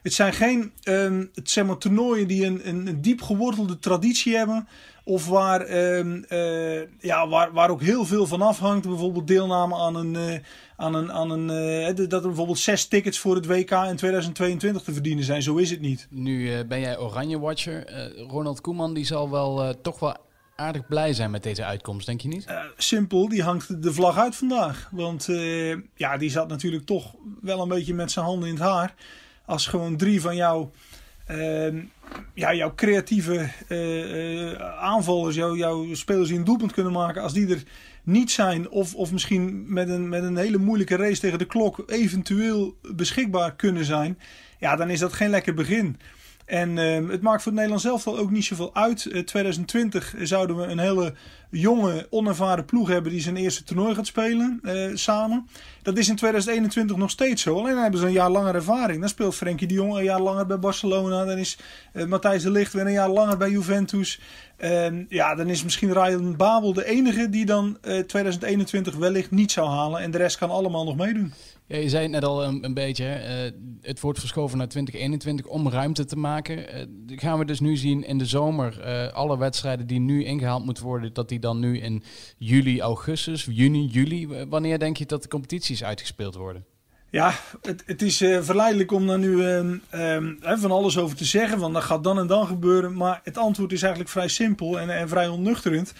het 0.02 0.12
zijn 0.12 0.32
geen 0.32 0.72
um, 0.84 1.30
het, 1.34 1.50
zeg 1.50 1.64
maar, 1.64 1.78
toernooien 1.78 2.28
die 2.28 2.46
een, 2.46 2.68
een, 2.68 2.86
een 2.86 3.00
diep 3.02 3.22
gewortelde 3.22 3.78
traditie 3.78 4.36
hebben. 4.36 4.68
Of 5.04 5.26
waar, 5.26 5.94
um, 5.98 6.24
uh, 6.28 6.80
ja, 7.00 7.28
waar, 7.28 7.52
waar 7.52 7.70
ook 7.70 7.82
heel 7.82 8.04
veel 8.04 8.26
van 8.26 8.42
afhangt. 8.42 8.88
Bijvoorbeeld 8.88 9.26
deelname 9.26 9.74
aan 9.74 9.94
een, 9.94 10.42
aan 10.76 10.94
een, 10.94 11.12
aan 11.12 11.30
een 11.30 12.08
dat 12.08 12.22
er 12.22 12.28
bijvoorbeeld 12.28 12.58
zes 12.58 12.86
tickets 12.86 13.18
voor 13.18 13.34
het 13.34 13.46
WK 13.46 13.70
in 13.70 13.96
2022 13.96 14.82
te 14.82 14.92
verdienen 14.92 15.24
zijn. 15.24 15.42
Zo 15.42 15.56
is 15.56 15.70
het 15.70 15.80
niet. 15.80 16.06
Nu 16.10 16.64
ben 16.64 16.80
jij 16.80 16.98
Oranje 16.98 17.38
Watcher. 17.38 17.84
Ronald 18.28 18.60
Koeman 18.60 18.94
die 18.94 19.04
zal 19.04 19.30
wel 19.30 19.74
toch 19.82 19.98
wel 19.98 20.16
aardig 20.60 20.86
blij 20.86 21.12
zijn 21.12 21.30
met 21.30 21.42
deze 21.42 21.64
uitkomst, 21.64 22.06
denk 22.06 22.20
je 22.20 22.28
niet? 22.28 22.46
simpel, 22.76 23.28
die 23.28 23.42
hangt 23.42 23.82
de 23.82 23.92
vlag 23.92 24.18
uit 24.18 24.36
vandaag. 24.36 24.88
Want 24.92 25.28
ja, 25.94 26.16
die 26.16 26.30
zat 26.30 26.48
natuurlijk 26.48 26.86
toch 26.86 27.14
wel 27.40 27.62
een 27.62 27.68
beetje 27.68 27.94
met 27.94 28.10
zijn 28.10 28.24
handen 28.24 28.48
in 28.48 28.54
het 28.54 28.64
haar. 28.64 28.94
Als 29.44 29.66
gewoon 29.66 29.96
drie 29.96 30.20
van 30.20 30.36
jouw 30.36 30.70
Ehm, 31.30 31.80
ja, 32.34 32.54
jouw 32.54 32.74
creatieve 32.74 33.50
uh, 33.68 34.52
aanvallers, 34.78 35.36
jouw, 35.36 35.56
jouw 35.56 35.94
spelers 35.94 36.28
die 36.28 36.38
een 36.38 36.44
doelpunt 36.44 36.72
kunnen 36.72 36.92
maken, 36.92 37.22
als 37.22 37.32
die 37.32 37.48
er 37.48 37.62
niet 38.02 38.30
zijn, 38.30 38.70
of, 38.70 38.94
of 38.94 39.12
misschien 39.12 39.72
met 39.72 39.88
een, 39.88 40.08
met 40.08 40.22
een 40.22 40.36
hele 40.36 40.58
moeilijke 40.58 40.96
race 40.96 41.20
tegen 41.20 41.38
de 41.38 41.44
klok 41.44 41.82
eventueel 41.86 42.76
beschikbaar 42.94 43.56
kunnen 43.56 43.84
zijn, 43.84 44.18
ja, 44.58 44.76
dan 44.76 44.90
is 44.90 44.98
dat 44.98 45.12
geen 45.12 45.30
lekker 45.30 45.54
begin. 45.54 46.00
En 46.50 46.78
ehm, 46.78 47.08
het 47.08 47.22
maakt 47.22 47.42
voor 47.42 47.52
het 47.52 47.60
Nederlands 47.60 47.84
zelf 47.84 48.06
ook 48.06 48.30
niet 48.30 48.44
zoveel 48.44 48.74
uit. 48.74 48.98
2020 49.26 50.14
zouden 50.22 50.56
we 50.56 50.62
een 50.62 50.78
hele 50.78 51.14
jonge, 51.50 52.06
onervaren 52.10 52.64
ploeg 52.64 52.88
hebben 52.88 53.12
die 53.12 53.20
zijn 53.20 53.36
eerste 53.36 53.64
toernooi 53.64 53.94
gaat 53.94 54.06
spelen 54.06 54.60
samen. 54.94 55.48
Dat 55.82 55.98
is 55.98 56.08
in 56.08 56.16
2021 56.16 56.96
nog 56.96 57.10
steeds 57.10 57.42
zo. 57.42 57.58
Alleen 57.58 57.76
hebben 57.76 58.00
ze 58.00 58.06
een 58.06 58.12
jaar 58.12 58.30
langer 58.30 58.54
ervaring. 58.54 59.00
Dan 59.00 59.08
speelt 59.08 59.34
Frenkie 59.34 59.66
de 59.66 59.74
Jong 59.74 59.96
een 59.96 60.04
jaar 60.04 60.20
langer 60.20 60.46
bij 60.46 60.58
Barcelona. 60.58 61.24
Dan 61.24 61.38
is 61.38 61.58
Matthijs 62.06 62.42
de 62.42 62.50
Ligt 62.50 62.72
weer 62.72 62.86
een 62.86 62.92
jaar 62.92 63.10
langer 63.10 63.36
bij 63.36 63.50
Juventus. 63.50 64.20
Ehm, 64.56 65.04
ja, 65.08 65.34
dan 65.34 65.48
is 65.48 65.64
misschien 65.64 65.92
Ryan 65.92 66.36
Babel 66.36 66.72
de 66.72 66.84
enige 66.84 67.30
die 67.30 67.46
dan 67.46 67.78
2021 68.06 68.94
wellicht 68.94 69.30
niet 69.30 69.52
zou 69.52 69.68
halen. 69.68 70.00
En 70.00 70.10
de 70.10 70.18
rest 70.18 70.38
kan 70.38 70.50
allemaal 70.50 70.84
nog 70.84 70.96
meedoen. 70.96 71.32
Ja, 71.70 71.76
je 71.76 71.88
zei 71.88 72.02
het 72.02 72.10
net 72.10 72.24
al 72.24 72.44
een, 72.44 72.64
een 72.64 72.74
beetje, 72.74 73.04
uh, 73.04 73.60
het 73.80 74.00
wordt 74.00 74.18
verschoven 74.18 74.58
naar 74.58 74.68
2021 74.68 75.46
om 75.46 75.68
ruimte 75.68 76.04
te 76.04 76.16
maken. 76.16 76.58
Uh, 76.58 77.18
gaan 77.18 77.38
we 77.38 77.44
dus 77.44 77.60
nu 77.60 77.76
zien 77.76 78.04
in 78.04 78.18
de 78.18 78.26
zomer 78.26 78.80
uh, 78.86 79.12
alle 79.12 79.38
wedstrijden 79.38 79.86
die 79.86 80.00
nu 80.00 80.24
ingehaald 80.24 80.64
moeten 80.64 80.84
worden, 80.84 81.12
dat 81.12 81.28
die 81.28 81.38
dan 81.38 81.58
nu 81.58 81.78
in 81.78 82.02
juli, 82.38 82.80
augustus, 82.80 83.46
juni, 83.50 83.86
juli, 83.86 84.28
wanneer 84.48 84.78
denk 84.78 84.96
je 84.96 85.06
dat 85.06 85.22
de 85.22 85.28
competities 85.28 85.84
uitgespeeld 85.84 86.34
worden? 86.34 86.64
Ja, 87.10 87.34
het, 87.62 87.82
het 87.86 88.02
is 88.02 88.16
verleidelijk 88.16 88.92
om 88.92 89.06
daar 89.06 89.18
nu 89.18 89.30
uh, 89.30 89.64
uh, 89.94 90.58
van 90.58 90.70
alles 90.70 90.98
over 90.98 91.16
te 91.16 91.24
zeggen. 91.24 91.58
Want 91.58 91.74
dat 91.74 91.82
gaat 91.82 92.04
dan 92.04 92.18
en 92.18 92.26
dan 92.26 92.46
gebeuren. 92.46 92.96
Maar 92.96 93.20
het 93.24 93.38
antwoord 93.38 93.72
is 93.72 93.82
eigenlijk 93.82 94.12
vrij 94.12 94.28
simpel 94.28 94.80
en, 94.80 94.90
en 94.90 95.08
vrij 95.08 95.28
onnuchterend. 95.28 95.92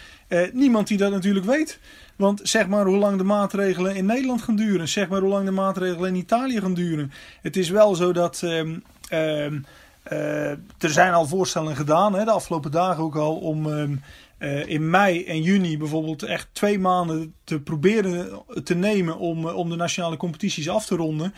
niemand 0.53 0.89
die 0.89 0.99
dat 0.99 1.11
natuurlijk 1.11 1.47
weet. 1.47 1.79
Want 2.21 2.41
zeg 2.43 2.67
maar 2.69 2.87
hoe 2.87 2.97
lang 2.97 3.19
de 3.19 3.25
maatregelen 3.25 3.97
in 3.97 4.07
Nederland 4.07 4.43
gaan 4.43 4.57
duren. 4.57 4.89
Zeg 4.89 5.09
maar 5.09 5.21
hoe 5.21 5.29
lang 5.29 5.45
de 5.45 5.50
maatregelen 5.50 6.09
in 6.09 6.21
Italië 6.21 6.61
gaan 6.61 6.75
duren. 6.75 7.12
Het 7.43 7.57
is 7.57 7.69
wel 7.69 7.95
zo 7.95 8.12
dat. 8.12 8.43
Ehm, 8.43 8.79
ehm, 9.09 9.59
eh, 10.03 10.50
er 10.50 10.91
zijn 10.91 11.12
al 11.12 11.27
voorstellen 11.27 11.77
gedaan, 11.77 12.15
hè, 12.15 12.25
de 12.25 12.31
afgelopen 12.31 12.71
dagen 12.71 13.03
ook 13.03 13.17
al, 13.17 13.37
om 13.37 13.73
ehm, 13.73 13.97
eh, 14.39 14.69
in 14.69 14.91
mei 14.91 15.25
en 15.25 15.43
juni 15.43 15.79
bijvoorbeeld 15.79 16.23
echt 16.23 16.49
twee 16.53 16.79
maanden 16.79 17.35
te 17.45 17.61
proberen 17.61 18.43
te 18.65 18.75
nemen 18.75 19.19
om, 19.19 19.47
om 19.47 19.71
de 19.71 19.77
nationale 19.77 20.17
competities 20.17 20.69
af 20.69 20.87
te 20.87 20.97
ronden. 20.97 21.35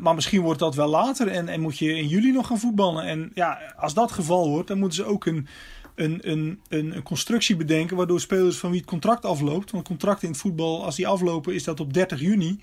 Maar 0.00 0.14
misschien 0.14 0.42
wordt 0.42 0.58
dat 0.58 0.74
wel 0.74 0.88
later 0.88 1.28
en, 1.28 1.48
en 1.48 1.60
moet 1.60 1.78
je 1.78 1.96
in 1.96 2.08
juli 2.08 2.32
nog 2.32 2.46
gaan 2.46 2.58
voetballen. 2.58 3.04
En 3.04 3.30
ja, 3.34 3.58
als 3.76 3.94
dat 3.94 4.12
geval 4.12 4.48
wordt, 4.48 4.68
dan 4.68 4.78
moeten 4.78 5.04
ze 5.04 5.10
ook 5.10 5.26
een 5.26 5.48
een, 5.94 6.18
een, 6.22 6.60
een, 6.68 7.02
constructie 7.02 7.56
bedenken 7.56 7.96
waardoor 7.96 8.20
spelers 8.20 8.58
van 8.58 8.70
wie 8.70 8.80
het 8.80 8.88
contract 8.88 9.24
afloopt, 9.24 9.70
want 9.70 9.84
contracten 9.86 10.26
in 10.26 10.32
het 10.32 10.42
voetbal, 10.42 10.84
als 10.84 10.96
die 10.96 11.06
aflopen, 11.06 11.54
is 11.54 11.64
dat 11.64 11.80
op 11.80 11.92
30 11.92 12.20
juni. 12.20 12.60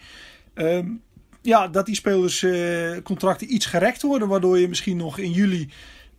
Ehm, 0.54 0.88
ja, 1.42 1.68
dat 1.68 1.86
die 1.86 1.96
spelers 1.96 2.42
uh, 2.42 2.98
contracten 3.04 3.54
iets 3.54 3.66
gerekt 3.66 4.02
worden, 4.02 4.28
waardoor 4.28 4.60
je 4.60 4.68
misschien 4.68 4.98
nog 4.98 5.18
in 5.18 5.32
juli 5.32 5.70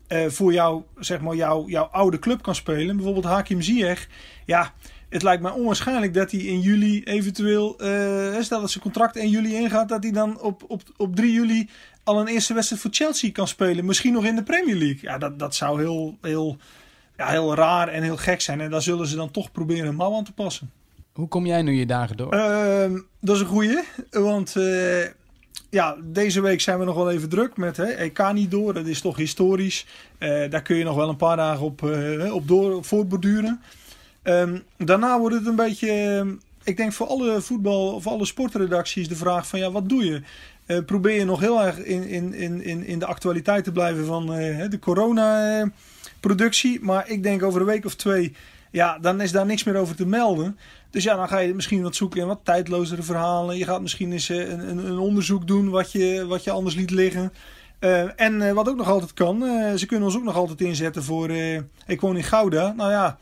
uh, 0.08 0.26
voor 0.26 0.52
jou, 0.52 0.82
zeg 0.98 1.20
maar, 1.20 1.36
jouw 1.36 1.68
jouw 1.68 1.84
oude 1.84 2.18
club 2.18 2.42
kan 2.42 2.54
spelen. 2.54 2.96
Bijvoorbeeld 2.96 3.24
Hakim 3.24 3.62
Ziyech. 3.62 4.08
Ja, 4.46 4.74
het 5.08 5.22
lijkt 5.22 5.42
mij 5.42 5.52
onwaarschijnlijk 5.52 6.14
dat 6.14 6.30
hij 6.30 6.40
in 6.40 6.60
juli 6.60 7.02
eventueel, 7.02 7.84
uh, 7.84 8.40
stel 8.40 8.60
dat 8.60 8.70
zijn 8.70 8.82
contract 8.82 9.16
in 9.16 9.28
juli 9.28 9.54
ingaat, 9.54 9.88
dat 9.88 10.02
hij 10.02 10.12
dan 10.12 10.40
op, 10.40 10.64
op, 10.68 10.82
op 10.96 11.16
3 11.16 11.32
juli 11.32 11.68
al 12.04 12.20
een 12.20 12.26
eerste 12.26 12.54
wedstrijd 12.54 12.82
voor 12.82 12.90
Chelsea 12.92 13.30
kan 13.32 13.48
spelen. 13.48 13.84
Misschien 13.84 14.12
nog 14.12 14.24
in 14.24 14.36
de 14.36 14.42
Premier 14.42 14.76
League. 14.76 14.98
Ja, 15.00 15.18
dat, 15.18 15.38
dat 15.38 15.54
zou 15.54 15.80
heel, 15.80 16.18
heel 16.20 16.56
ja, 17.20 17.26
heel 17.26 17.54
raar 17.54 17.88
en 17.88 18.02
heel 18.02 18.16
gek 18.16 18.40
zijn. 18.40 18.60
En 18.60 18.70
daar 18.70 18.82
zullen 18.82 19.06
ze 19.06 19.16
dan 19.16 19.30
toch 19.30 19.52
proberen 19.52 19.86
een 19.86 19.94
mouw 19.94 20.14
aan 20.14 20.24
te 20.24 20.32
passen. 20.32 20.70
Hoe 21.12 21.28
kom 21.28 21.46
jij 21.46 21.62
nu 21.62 21.72
je 21.72 21.86
dagen 21.86 22.16
door? 22.16 22.34
Uh, 22.34 23.00
dat 23.20 23.34
is 23.34 23.40
een 23.40 23.48
goeie. 23.48 23.82
Want 24.10 24.54
uh, 24.56 25.06
ja, 25.70 25.96
deze 26.02 26.40
week 26.40 26.60
zijn 26.60 26.78
we 26.78 26.84
nog 26.84 26.94
wel 26.94 27.10
even 27.10 27.28
druk 27.28 27.56
met 27.56 27.76
hè, 27.76 27.84
EK 27.84 28.32
niet 28.32 28.50
door. 28.50 28.74
Dat 28.74 28.86
is 28.86 29.00
toch 29.00 29.16
historisch. 29.16 29.86
Uh, 30.18 30.50
daar 30.50 30.62
kun 30.62 30.76
je 30.76 30.84
nog 30.84 30.96
wel 30.96 31.08
een 31.08 31.16
paar 31.16 31.36
dagen 31.36 31.64
op, 31.64 31.82
eh, 31.82 32.34
op, 32.34 32.48
door, 32.48 32.84
voortborduren. 32.84 33.60
Um, 34.22 34.62
daarna 34.76 35.18
wordt 35.18 35.34
het 35.34 35.46
een 35.46 35.56
beetje... 35.56 36.24
ik 36.64 36.76
denk 36.76 36.92
voor 36.92 37.06
alle 37.06 37.40
voetbal 37.40 37.94
of 37.94 38.06
alle 38.06 38.24
sportredacties 38.24 39.08
de 39.08 39.16
vraag 39.16 39.46
van 39.46 39.58
ja, 39.58 39.70
wat 39.70 39.88
doe 39.88 40.04
je? 40.04 40.22
probeer 40.86 41.18
je 41.18 41.24
nog 41.24 41.40
heel 41.40 41.62
erg 41.62 41.78
in, 41.78 42.08
in, 42.08 42.34
in, 42.62 42.86
in 42.86 42.98
de 42.98 43.06
actualiteit 43.06 43.64
te 43.64 43.72
blijven 43.72 44.06
van 44.06 44.26
de 44.26 44.78
corona 44.80 45.64
productie. 46.20 46.80
Maar 46.80 47.08
ik 47.08 47.22
denk 47.22 47.42
over 47.42 47.60
een 47.60 47.66
week 47.66 47.84
of 47.84 47.94
twee, 47.94 48.32
ja, 48.70 48.98
dan 48.98 49.20
is 49.20 49.32
daar 49.32 49.46
niks 49.46 49.64
meer 49.64 49.76
over 49.76 49.96
te 49.96 50.06
melden. 50.06 50.58
Dus 50.90 51.04
ja, 51.04 51.16
dan 51.16 51.28
ga 51.28 51.38
je 51.38 51.54
misschien 51.54 51.82
wat 51.82 51.94
zoeken 51.94 52.20
in 52.20 52.26
wat 52.26 52.40
tijdlozere 52.42 53.02
verhalen. 53.02 53.58
Je 53.58 53.64
gaat 53.64 53.80
misschien 53.80 54.12
eens 54.12 54.28
eh, 54.28 54.48
een, 54.48 54.68
een, 54.68 54.86
een 54.86 54.98
onderzoek 54.98 55.46
doen 55.46 55.70
wat 55.70 55.92
je, 55.92 56.26
wat 56.26 56.44
je 56.44 56.50
anders 56.50 56.74
liet 56.74 56.90
liggen. 56.90 57.32
Uh, 57.80 58.20
en 58.20 58.40
uh, 58.40 58.52
wat 58.52 58.68
ook 58.68 58.76
nog 58.76 58.88
altijd 58.88 59.14
kan, 59.14 59.42
ze 59.78 59.86
kunnen 59.86 60.06
ons 60.06 60.16
ook 60.16 60.24
nog 60.24 60.36
altijd 60.36 60.60
inzetten 60.60 61.02
voor. 61.02 61.30
ik 61.86 62.00
woon 62.00 62.16
in 62.16 62.24
Gouda. 62.24 62.72
Nou 62.76 62.90
ja, 62.90 63.18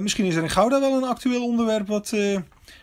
misschien 0.00 0.24
is 0.24 0.34
er 0.34 0.42
in 0.42 0.50
Gouda 0.50 0.80
wel 0.80 0.96
een 0.96 1.08
actueel 1.08 1.44
onderwerp 1.44 1.86
wat, 1.86 2.14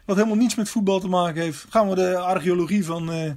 wat 0.05 0.15
helemaal 0.15 0.37
niets 0.37 0.55
met 0.55 0.69
voetbal 0.69 0.99
te 0.99 1.07
maken 1.07 1.41
heeft. 1.41 1.65
Gaan 1.69 1.89
we 1.89 1.95
de 1.95 2.17
archeologie 2.17 2.85
van, 2.85 3.35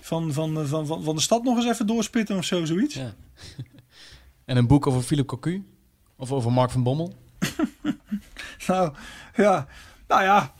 van, 0.00 0.32
van, 0.32 0.66
van, 0.66 0.86
van, 0.86 1.02
van 1.04 1.14
de 1.14 1.20
stad 1.20 1.42
nog 1.42 1.56
eens 1.56 1.66
even 1.66 1.86
doorspitten 1.86 2.36
of 2.36 2.44
zo, 2.44 2.64
zoiets? 2.64 2.94
Ja. 2.94 3.14
En 4.44 4.56
een 4.56 4.66
boek 4.66 4.86
over 4.86 5.02
Philip 5.02 5.26
Cocu? 5.26 5.64
Of 6.16 6.32
over 6.32 6.52
Mark 6.52 6.70
van 6.70 6.82
Bommel? 6.82 7.14
nou, 8.66 8.92
ja. 9.36 9.66
Nou 10.08 10.22
ja, 10.22 10.52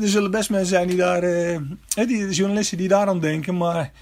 er 0.00 0.08
zullen 0.08 0.30
best 0.30 0.50
mensen 0.50 0.68
zijn 0.68 0.88
die 0.88 0.96
daar... 0.96 1.24
Uh, 1.24 1.58
die 1.94 2.30
journalisten 2.30 2.78
die 2.78 2.88
daarom 2.88 3.20
denken. 3.20 3.56
Maar 3.56 3.92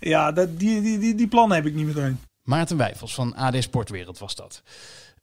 ja, 0.00 0.32
dat, 0.32 0.58
die, 0.58 0.80
die, 0.80 0.98
die, 0.98 1.14
die 1.14 1.28
plannen 1.28 1.56
heb 1.56 1.66
ik 1.66 1.74
niet 1.74 1.86
meteen. 1.86 2.18
Maarten 2.42 2.76
Wijfels 2.76 3.14
van 3.14 3.34
AD 3.34 3.62
Sportwereld 3.62 4.18
was 4.18 4.34
dat. 4.34 4.62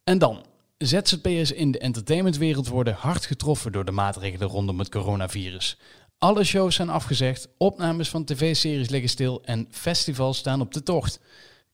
En 0.03 0.18
dan... 0.18 0.46
ZZP'ers 0.77 1.51
in 1.51 1.72
de 1.72 1.80
entertainmentwereld 1.80 2.68
worden 2.68 2.94
hard 2.94 3.25
getroffen 3.25 3.72
door 3.72 3.86
de 3.86 3.92
maatregelen 3.92 4.48
rondom 4.48 4.80
het 4.80 4.89
coronavirus. 4.89 5.77
Alle 6.18 6.44
shows 6.44 6.75
zijn 6.75 6.89
afgezegd, 6.89 7.48
opnames 7.58 8.10
van 8.10 8.25
tv-series 8.25 8.89
liggen 8.89 9.10
stil 9.10 9.42
en 9.44 9.68
festivals 9.70 10.38
staan 10.38 10.62
op 10.62 10.74
de 10.74 10.84
tocht. 10.84 11.20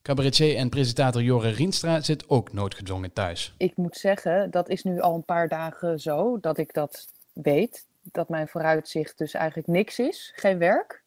Cabaretier 0.01 0.56
en 0.56 0.70
presentator 0.70 1.22
Jorre 1.22 1.50
Rienstra 1.50 2.01
zit 2.01 2.29
ook 2.29 2.53
noodgedwongen 2.53 3.13
thuis. 3.13 3.53
Ik 3.58 3.77
moet 3.77 3.98
zeggen, 3.98 4.51
dat 4.51 4.70
is 4.70 4.84
nu 4.84 5.00
al 5.00 5.15
een 5.15 5.25
paar 5.25 5.48
dagen 5.48 6.00
zo 6.00 6.39
dat 6.39 6.58
ik 6.58 6.74
dat 6.74 7.08
weet. 7.34 7.88
Dat 8.01 8.29
mijn 8.29 8.48
vooruitzicht 8.48 9.18
dus 9.18 9.34
eigenlijk 9.34 9.68
niks 9.68 10.00
is, 10.00 10.32
geen 10.36 10.58
werk. 10.58 11.01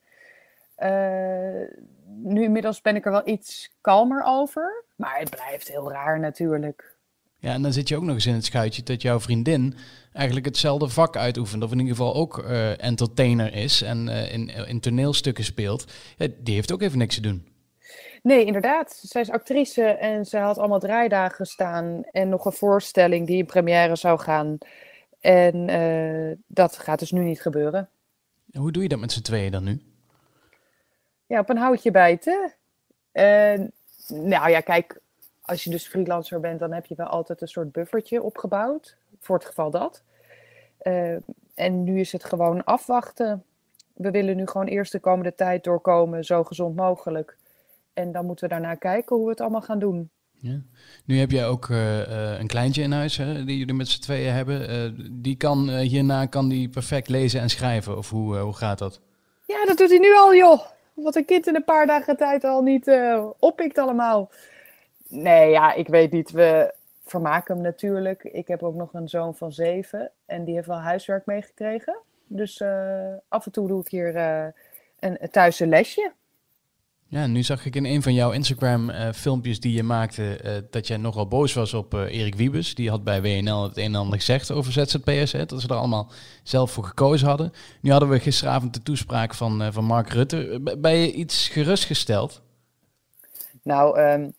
Uh, 0.78 0.88
nu 2.22 2.42
inmiddels 2.42 2.80
ben 2.80 2.96
ik 2.96 3.04
er 3.04 3.10
wel 3.10 3.28
iets 3.28 3.70
kalmer 3.80 4.22
over. 4.24 4.84
Maar 4.96 5.18
het 5.18 5.30
blijft 5.30 5.68
heel 5.68 5.90
raar 5.90 6.20
natuurlijk. 6.20 6.94
Ja, 7.38 7.52
en 7.52 7.62
dan 7.62 7.72
zit 7.72 7.88
je 7.88 7.96
ook 7.96 8.02
nog 8.02 8.14
eens 8.14 8.26
in 8.26 8.34
het 8.34 8.44
schuitje 8.44 8.82
dat 8.82 9.02
jouw 9.02 9.20
vriendin 9.20 9.74
eigenlijk 10.12 10.46
hetzelfde 10.46 10.88
vak 10.88 11.16
uitoefent. 11.16 11.62
Of 11.62 11.72
in 11.72 11.78
ieder 11.78 11.96
geval 11.96 12.14
ook 12.14 12.38
uh, 12.38 12.84
entertainer 12.84 13.54
is 13.54 13.82
en 13.82 14.06
uh, 14.06 14.32
in, 14.32 14.48
in 14.48 14.80
toneelstukken 14.80 15.44
speelt. 15.44 15.92
Ja, 16.16 16.26
die 16.38 16.54
heeft 16.54 16.72
ook 16.72 16.82
even 16.82 16.98
niks 16.98 17.14
te 17.14 17.20
doen. 17.20 17.51
Nee, 18.22 18.44
inderdaad. 18.44 19.00
Zij 19.02 19.20
is 19.20 19.30
actrice 19.30 19.84
en 19.84 20.26
ze 20.26 20.38
had 20.38 20.58
allemaal 20.58 20.78
draaidagen 20.78 21.46
staan 21.46 22.04
en 22.10 22.28
nog 22.28 22.44
een 22.44 22.52
voorstelling 22.52 23.26
die 23.26 23.38
in 23.38 23.46
première 23.46 23.96
zou 23.96 24.18
gaan. 24.18 24.58
En 25.20 25.68
uh, 25.68 26.36
dat 26.46 26.78
gaat 26.78 26.98
dus 26.98 27.10
nu 27.10 27.20
niet 27.20 27.40
gebeuren. 27.40 27.88
hoe 28.52 28.72
doe 28.72 28.82
je 28.82 28.88
dat 28.88 28.98
met 28.98 29.12
z'n 29.12 29.22
tweeën 29.22 29.52
dan 29.52 29.64
nu? 29.64 29.82
Ja, 31.26 31.40
op 31.40 31.48
een 31.48 31.56
houtje 31.56 31.90
bijten. 31.90 32.52
En, 33.12 33.72
nou 34.08 34.50
ja, 34.50 34.60
kijk, 34.60 35.00
als 35.42 35.64
je 35.64 35.70
dus 35.70 35.86
freelancer 35.86 36.40
bent, 36.40 36.60
dan 36.60 36.72
heb 36.72 36.86
je 36.86 36.94
wel 36.94 37.06
altijd 37.06 37.40
een 37.40 37.48
soort 37.48 37.72
buffertje 37.72 38.22
opgebouwd. 38.22 38.96
Voor 39.20 39.36
het 39.36 39.44
geval 39.44 39.70
dat. 39.70 40.02
Uh, 40.82 41.16
en 41.54 41.84
nu 41.84 42.00
is 42.00 42.12
het 42.12 42.24
gewoon 42.24 42.64
afwachten. 42.64 43.44
We 43.92 44.10
willen 44.10 44.36
nu 44.36 44.46
gewoon 44.46 44.66
eerst 44.66 44.92
de 44.92 45.00
komende 45.00 45.34
tijd 45.34 45.64
doorkomen, 45.64 46.24
zo 46.24 46.44
gezond 46.44 46.76
mogelijk. 46.76 47.36
En 47.92 48.12
dan 48.12 48.26
moeten 48.26 48.48
we 48.48 48.54
daarna 48.54 48.74
kijken 48.74 49.16
hoe 49.16 49.24
we 49.24 49.30
het 49.30 49.40
allemaal 49.40 49.60
gaan 49.60 49.78
doen. 49.78 50.10
Ja. 50.42 50.60
Nu 51.04 51.18
heb 51.18 51.30
jij 51.30 51.46
ook 51.46 51.68
uh, 51.68 51.98
uh, 51.98 52.38
een 52.38 52.46
kleintje 52.46 52.82
in 52.82 52.92
huis, 52.92 53.16
hè, 53.16 53.44
die 53.44 53.58
jullie 53.58 53.74
met 53.74 53.88
z'n 53.88 54.00
tweeën 54.00 54.32
hebben. 54.32 54.70
Uh, 54.70 55.06
die 55.10 55.36
kan 55.36 55.70
hierna 55.70 56.26
kan 56.26 56.48
die 56.48 56.68
perfect 56.68 57.08
lezen 57.08 57.40
en 57.40 57.50
schrijven, 57.50 57.96
of 57.96 58.10
hoe, 58.10 58.36
hoe 58.36 58.56
gaat 58.56 58.78
dat? 58.78 59.00
Ja, 59.46 59.64
dat 59.64 59.78
doet 59.78 59.88
hij 59.88 59.98
nu 59.98 60.14
al, 60.16 60.34
joh. 60.34 60.60
Wat 60.94 61.16
een 61.16 61.24
kind 61.24 61.46
in 61.46 61.54
een 61.54 61.64
paar 61.64 61.86
dagen 61.86 62.16
tijd 62.16 62.44
al 62.44 62.62
niet 62.62 62.90
oppikt 63.38 63.78
allemaal. 63.78 64.30
Nee, 65.08 65.50
ja, 65.50 65.74
ik 65.74 65.88
weet 65.88 66.12
niet. 66.12 66.30
We 66.30 66.74
vermaken 67.04 67.54
hem 67.54 67.62
natuurlijk. 67.62 68.24
Ik 68.24 68.48
heb 68.48 68.62
ook 68.62 68.74
nog 68.74 68.94
een 68.94 69.08
zoon 69.08 69.34
van 69.34 69.52
zeven 69.52 70.10
en 70.26 70.44
die 70.44 70.54
heeft 70.54 70.66
wel 70.66 70.80
huiswerk 70.80 71.26
meegekregen. 71.26 71.98
Dus 72.26 72.62
af 73.28 73.46
en 73.46 73.52
toe 73.52 73.68
doe 73.68 73.80
ik 73.80 73.88
hier 73.88 74.16
een, 74.98 75.18
thuis 75.30 75.60
een 75.60 75.68
lesje. 75.68 76.12
Ja, 77.12 77.26
nu 77.26 77.42
zag 77.42 77.66
ik 77.66 77.76
in 77.76 77.84
een 77.84 78.02
van 78.02 78.14
jouw 78.14 78.30
Instagram-filmpjes 78.30 79.60
die 79.60 79.72
je 79.72 79.82
maakte 79.82 80.40
uh, 80.44 80.52
dat 80.70 80.86
jij 80.86 80.96
nogal 80.96 81.28
boos 81.28 81.52
was 81.52 81.74
op 81.74 81.94
uh, 81.94 82.00
Erik 82.00 82.34
Wiebes. 82.34 82.74
Die 82.74 82.90
had 82.90 83.04
bij 83.04 83.22
WNL 83.22 83.62
het 83.62 83.76
een 83.76 83.84
en 83.84 83.94
ander 83.94 84.18
gezegd 84.18 84.50
over 84.50 84.72
ZZP'ers, 84.72 85.32
hè, 85.32 85.46
dat 85.46 85.60
ze 85.60 85.68
er 85.68 85.74
allemaal 85.74 86.10
zelf 86.42 86.70
voor 86.70 86.84
gekozen 86.84 87.28
hadden. 87.28 87.52
Nu 87.80 87.90
hadden 87.90 88.08
we 88.08 88.20
gisteravond 88.20 88.74
de 88.74 88.82
toespraak 88.82 89.34
van, 89.34 89.72
van 89.72 89.84
Mark 89.84 90.08
Rutte. 90.08 90.60
Ben 90.78 90.96
je 90.96 91.12
iets 91.12 91.48
gerustgesteld? 91.48 92.42
Nou, 93.62 94.00
um, 94.00 94.32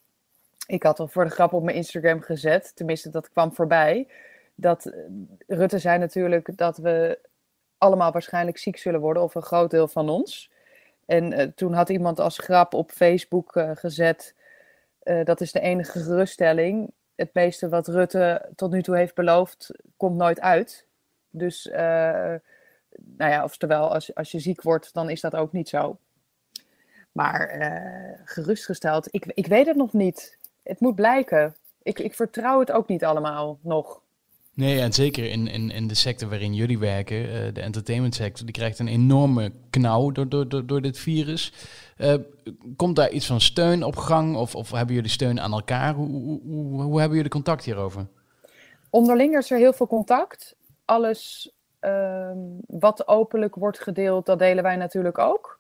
ik 0.67 0.83
had 0.83 0.99
al 0.99 1.07
voor 1.07 1.23
de 1.23 1.31
grap 1.31 1.53
op 1.53 1.63
mijn 1.63 1.77
Instagram 1.77 2.21
gezet, 2.21 2.71
tenminste 2.75 3.09
dat 3.09 3.29
kwam 3.29 3.53
voorbij, 3.53 4.07
dat 4.55 4.85
eh, 4.85 5.57
Rutte 5.57 5.79
zei 5.79 5.97
natuurlijk 5.97 6.57
dat 6.57 6.77
we 6.77 7.19
allemaal 7.77 8.11
waarschijnlijk 8.11 8.57
ziek 8.57 8.77
zullen 8.77 8.99
worden, 8.99 9.23
of 9.23 9.35
een 9.35 9.41
groot 9.41 9.71
deel 9.71 9.87
van 9.87 10.09
ons. 10.09 10.51
En 11.05 11.31
uh, 11.31 11.41
toen 11.41 11.73
had 11.73 11.89
iemand 11.89 12.19
als 12.19 12.37
grap 12.37 12.73
op 12.73 12.91
Facebook 12.91 13.55
uh, 13.55 13.71
gezet, 13.73 14.35
dat 15.23 15.41
is 15.41 15.51
de 15.51 15.59
enige 15.59 15.99
geruststelling. 15.99 16.91
Het 17.15 17.33
meeste 17.33 17.69
wat 17.69 17.87
Rutte 17.87 18.49
tot 18.55 18.71
nu 18.71 18.81
toe 18.81 18.97
heeft 18.97 19.15
beloofd, 19.15 19.71
komt 19.97 20.15
nooit 20.15 20.41
uit. 20.41 20.87
Dus, 21.29 21.69
nou 21.71 22.41
ja, 23.17 23.43
oftewel, 23.43 23.93
als, 23.93 24.15
als 24.15 24.31
je 24.31 24.39
ziek 24.39 24.61
wordt, 24.61 24.93
dan 24.93 25.09
is 25.09 25.21
dat 25.21 25.35
ook 25.35 25.51
niet 25.51 25.69
zo. 25.69 25.97
Maar 27.11 27.49
gerustgesteld, 28.25 29.07
ik, 29.11 29.25
ik 29.25 29.47
weet 29.47 29.65
het 29.65 29.75
nog 29.75 29.93
niet 29.93 30.37
het 30.63 30.79
moet 30.79 30.95
blijken. 30.95 31.55
Ik, 31.83 31.99
ik 31.99 32.13
vertrouw 32.13 32.59
het 32.59 32.71
ook 32.71 32.87
niet 32.87 33.05
allemaal 33.05 33.59
nog. 33.61 34.01
Nee, 34.55 34.79
en 34.79 34.93
zeker 34.93 35.29
in, 35.29 35.47
in, 35.47 35.71
in 35.71 35.87
de 35.87 35.95
sector 35.95 36.29
waarin 36.29 36.53
jullie 36.53 36.79
werken, 36.79 37.17
uh, 37.17 37.53
de 37.53 37.61
entertainment 37.61 38.15
sector, 38.15 38.45
die 38.45 38.55
krijgt 38.55 38.79
een 38.79 38.87
enorme 38.87 39.51
knauw 39.69 40.11
door, 40.11 40.29
door, 40.29 40.47
door, 40.47 40.65
door 40.65 40.81
dit 40.81 40.97
virus. 40.97 41.53
Uh, 41.97 42.13
komt 42.75 42.95
daar 42.95 43.09
iets 43.09 43.25
van 43.25 43.41
steun 43.41 43.83
op 43.83 43.95
gang 43.95 44.35
of, 44.35 44.55
of 44.55 44.71
hebben 44.71 44.95
jullie 44.95 45.09
steun 45.09 45.39
aan 45.39 45.53
elkaar? 45.53 45.93
Hoe, 45.93 46.39
hoe, 46.43 46.81
hoe, 46.81 46.99
hebben 46.99 47.15
jullie 47.15 47.31
contact 47.31 47.63
hierover? 47.65 48.07
Onderling 48.89 49.37
is 49.37 49.51
er 49.51 49.57
heel 49.57 49.73
veel 49.73 49.87
contact. 49.87 50.55
Alles 50.85 51.51
uh, 51.81 52.31
wat 52.67 53.07
openlijk 53.07 53.55
wordt 53.55 53.79
gedeeld, 53.79 54.25
dat 54.25 54.39
delen 54.39 54.63
wij 54.63 54.75
natuurlijk 54.75 55.17
ook. 55.17 55.59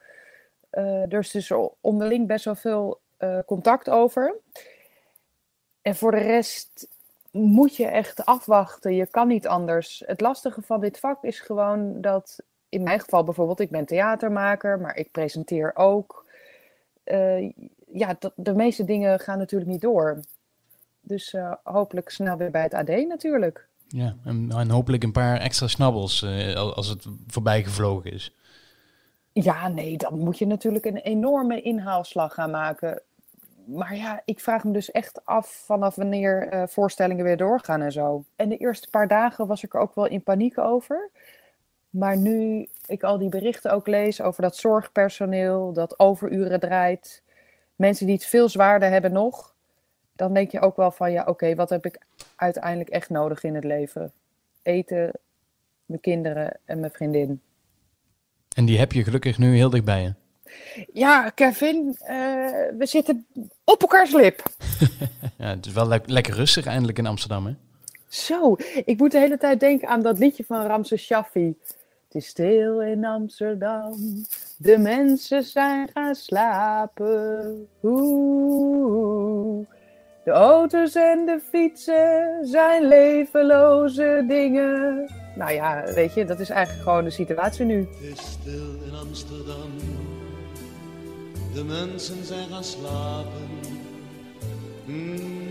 Uh, 0.71 1.13
er 1.13 1.19
is 1.19 1.31
dus 1.31 1.51
onderling 1.81 2.27
best 2.27 2.45
wel 2.45 2.55
veel 2.55 3.01
contact 3.45 3.89
over. 3.89 4.35
En 5.81 5.95
voor 5.95 6.11
de 6.11 6.17
rest 6.17 6.87
moet 7.33 7.75
je 7.75 7.85
echt 7.85 8.25
afwachten. 8.25 8.95
Je 8.95 9.05
kan 9.05 9.27
niet 9.27 9.47
anders. 9.47 10.03
Het 10.05 10.21
lastige 10.21 10.61
van 10.61 10.79
dit 10.79 10.99
vak 10.99 11.23
is 11.23 11.39
gewoon 11.39 12.01
dat, 12.01 12.39
in 12.69 12.83
mijn 12.83 12.99
geval 12.99 13.23
bijvoorbeeld, 13.23 13.59
ik 13.59 13.69
ben 13.69 13.85
theatermaker, 13.85 14.79
maar 14.79 14.95
ik 14.97 15.11
presenteer 15.11 15.71
ook. 15.75 16.25
Uh, 17.05 17.51
ja, 17.91 18.17
de 18.35 18.53
meeste 18.53 18.83
dingen 18.83 19.19
gaan 19.19 19.37
natuurlijk 19.37 19.71
niet 19.71 19.81
door. 19.81 20.19
Dus 21.01 21.33
uh, 21.33 21.53
hopelijk 21.63 22.09
snel 22.09 22.37
weer 22.37 22.51
bij 22.51 22.63
het 22.63 22.73
AD 22.73 22.87
natuurlijk. 22.87 23.67
Ja, 23.87 24.15
en, 24.25 24.51
en 24.51 24.69
hopelijk 24.69 25.03
een 25.03 25.11
paar 25.11 25.39
extra 25.39 25.67
snabbels 25.67 26.21
uh, 26.21 26.55
als 26.55 26.87
het 26.87 27.05
voorbij 27.27 27.63
gevlogen 27.63 28.11
is. 28.11 28.35
Ja, 29.31 29.67
nee, 29.67 29.97
dan 29.97 30.19
moet 30.19 30.37
je 30.37 30.47
natuurlijk 30.47 30.85
een 30.85 30.97
enorme 30.97 31.61
inhaalslag 31.61 32.33
gaan 32.33 32.51
maken 32.51 33.01
maar 33.65 33.95
ja, 33.95 34.21
ik 34.25 34.39
vraag 34.39 34.63
me 34.63 34.71
dus 34.71 34.91
echt 34.91 35.25
af 35.25 35.63
vanaf 35.65 35.95
wanneer 35.95 36.53
uh, 36.53 36.63
voorstellingen 36.67 37.23
weer 37.23 37.37
doorgaan 37.37 37.81
en 37.81 37.91
zo. 37.91 38.23
En 38.35 38.49
de 38.49 38.57
eerste 38.57 38.89
paar 38.89 39.07
dagen 39.07 39.47
was 39.47 39.63
ik 39.63 39.73
er 39.73 39.79
ook 39.79 39.95
wel 39.95 40.07
in 40.07 40.23
paniek 40.23 40.57
over. 40.57 41.09
Maar 41.89 42.17
nu 42.17 42.67
ik 42.85 43.03
al 43.03 43.17
die 43.17 43.29
berichten 43.29 43.71
ook 43.71 43.87
lees 43.87 44.21
over 44.21 44.41
dat 44.41 44.55
zorgpersoneel, 44.55 45.73
dat 45.73 45.99
overuren 45.99 46.59
draait, 46.59 47.23
mensen 47.75 48.05
die 48.05 48.15
het 48.15 48.25
veel 48.25 48.49
zwaarder 48.49 48.89
hebben 48.89 49.11
nog, 49.11 49.53
dan 50.15 50.33
denk 50.33 50.51
je 50.51 50.59
ook 50.59 50.75
wel 50.75 50.91
van 50.91 51.11
ja, 51.11 51.23
oké, 51.25 51.55
wat 51.55 51.69
heb 51.69 51.85
ik 51.85 52.01
uiteindelijk 52.35 52.89
echt 52.89 53.09
nodig 53.09 53.43
in 53.43 53.55
het 53.55 53.63
leven? 53.63 54.11
Eten, 54.61 55.11
mijn 55.85 56.01
kinderen 56.01 56.57
en 56.65 56.79
mijn 56.79 56.91
vriendin. 56.91 57.41
En 58.55 58.65
die 58.65 58.79
heb 58.79 58.91
je 58.91 59.03
gelukkig 59.03 59.37
nu 59.37 59.55
heel 59.55 59.69
dichtbij 59.69 60.01
je. 60.01 60.13
Ja, 60.93 61.29
Kevin, 61.29 61.97
uh, 62.01 62.07
we 62.77 62.85
zitten 62.85 63.25
op 63.63 63.81
elkaars 63.81 64.11
lip. 64.11 64.43
ja, 65.37 65.47
het 65.47 65.65
is 65.65 65.73
wel 65.73 65.87
le 65.87 66.01
lekker 66.05 66.33
rustig 66.33 66.65
eindelijk 66.65 66.97
in 66.97 67.05
Amsterdam, 67.05 67.45
hè? 67.45 67.53
Zo, 68.07 68.55
ik 68.85 68.97
moet 68.97 69.11
de 69.11 69.19
hele 69.19 69.37
tijd 69.37 69.59
denken 69.59 69.87
aan 69.87 70.01
dat 70.01 70.19
liedje 70.19 70.43
van 70.47 70.65
Ramses 70.65 71.03
Shaffi. 71.03 71.55
Het 72.05 72.23
is 72.23 72.27
stil 72.27 72.81
in 72.81 73.05
Amsterdam, 73.05 73.95
de 74.57 74.77
mensen 74.77 75.43
zijn 75.43 75.89
gaan 75.93 76.15
slapen. 76.15 77.67
Oeh. 77.83 79.67
De 80.23 80.31
auto's 80.31 80.95
en 80.95 81.25
de 81.25 81.39
fietsen 81.49 82.39
zijn 82.41 82.87
levenloze 82.87 84.25
dingen. 84.27 85.09
Nou 85.35 85.51
ja, 85.51 85.83
weet 85.93 86.13
je, 86.13 86.25
dat 86.25 86.39
is 86.39 86.49
eigenlijk 86.49 86.83
gewoon 86.83 87.03
de 87.03 87.09
situatie 87.09 87.65
nu. 87.65 87.77
Het 87.77 88.17
is 88.17 88.31
stil 88.31 88.83
in 88.87 88.95
Amsterdam 88.95 89.71
de 91.53 91.63
mensen 91.63 92.25
zijn 92.25 92.49
gaan 92.49 92.63
slapen. 92.63 93.49
Mm 94.85 95.15
-hmm. 95.15 95.43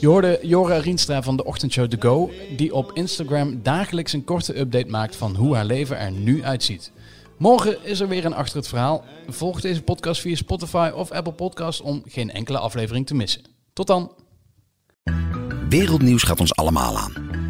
Je 0.00 0.06
hoorde 0.06 0.38
Jora 0.42 0.76
Rienstra 0.76 1.22
van 1.22 1.36
de 1.36 1.44
ochtendshow 1.44 1.88
The 1.90 1.96
Go, 2.00 2.30
die 2.56 2.74
op 2.74 2.90
Instagram 2.94 3.62
dagelijks 3.62 4.12
een 4.12 4.24
korte 4.24 4.58
update 4.58 4.86
maakt 4.86 5.16
van 5.16 5.36
hoe 5.36 5.54
haar 5.54 5.64
leven 5.64 5.98
er 5.98 6.12
nu 6.12 6.44
uitziet. 6.44 6.92
Morgen 7.36 7.84
is 7.84 8.00
er 8.00 8.08
weer 8.08 8.24
een 8.24 8.34
achter 8.34 8.56
het 8.56 8.68
verhaal. 8.68 9.04
Volg 9.28 9.60
deze 9.60 9.82
podcast 9.82 10.20
via 10.20 10.34
Spotify 10.34 10.90
of 10.94 11.10
Apple 11.10 11.32
Podcasts 11.32 11.80
om 11.80 12.02
geen 12.06 12.30
enkele 12.30 12.58
aflevering 12.58 13.06
te 13.06 13.14
missen. 13.14 13.42
Tot 13.72 13.86
dan. 13.86 14.12
Wereldnieuws 15.68 16.22
gaat 16.22 16.40
ons 16.40 16.54
allemaal 16.54 16.98
aan. 16.98 17.49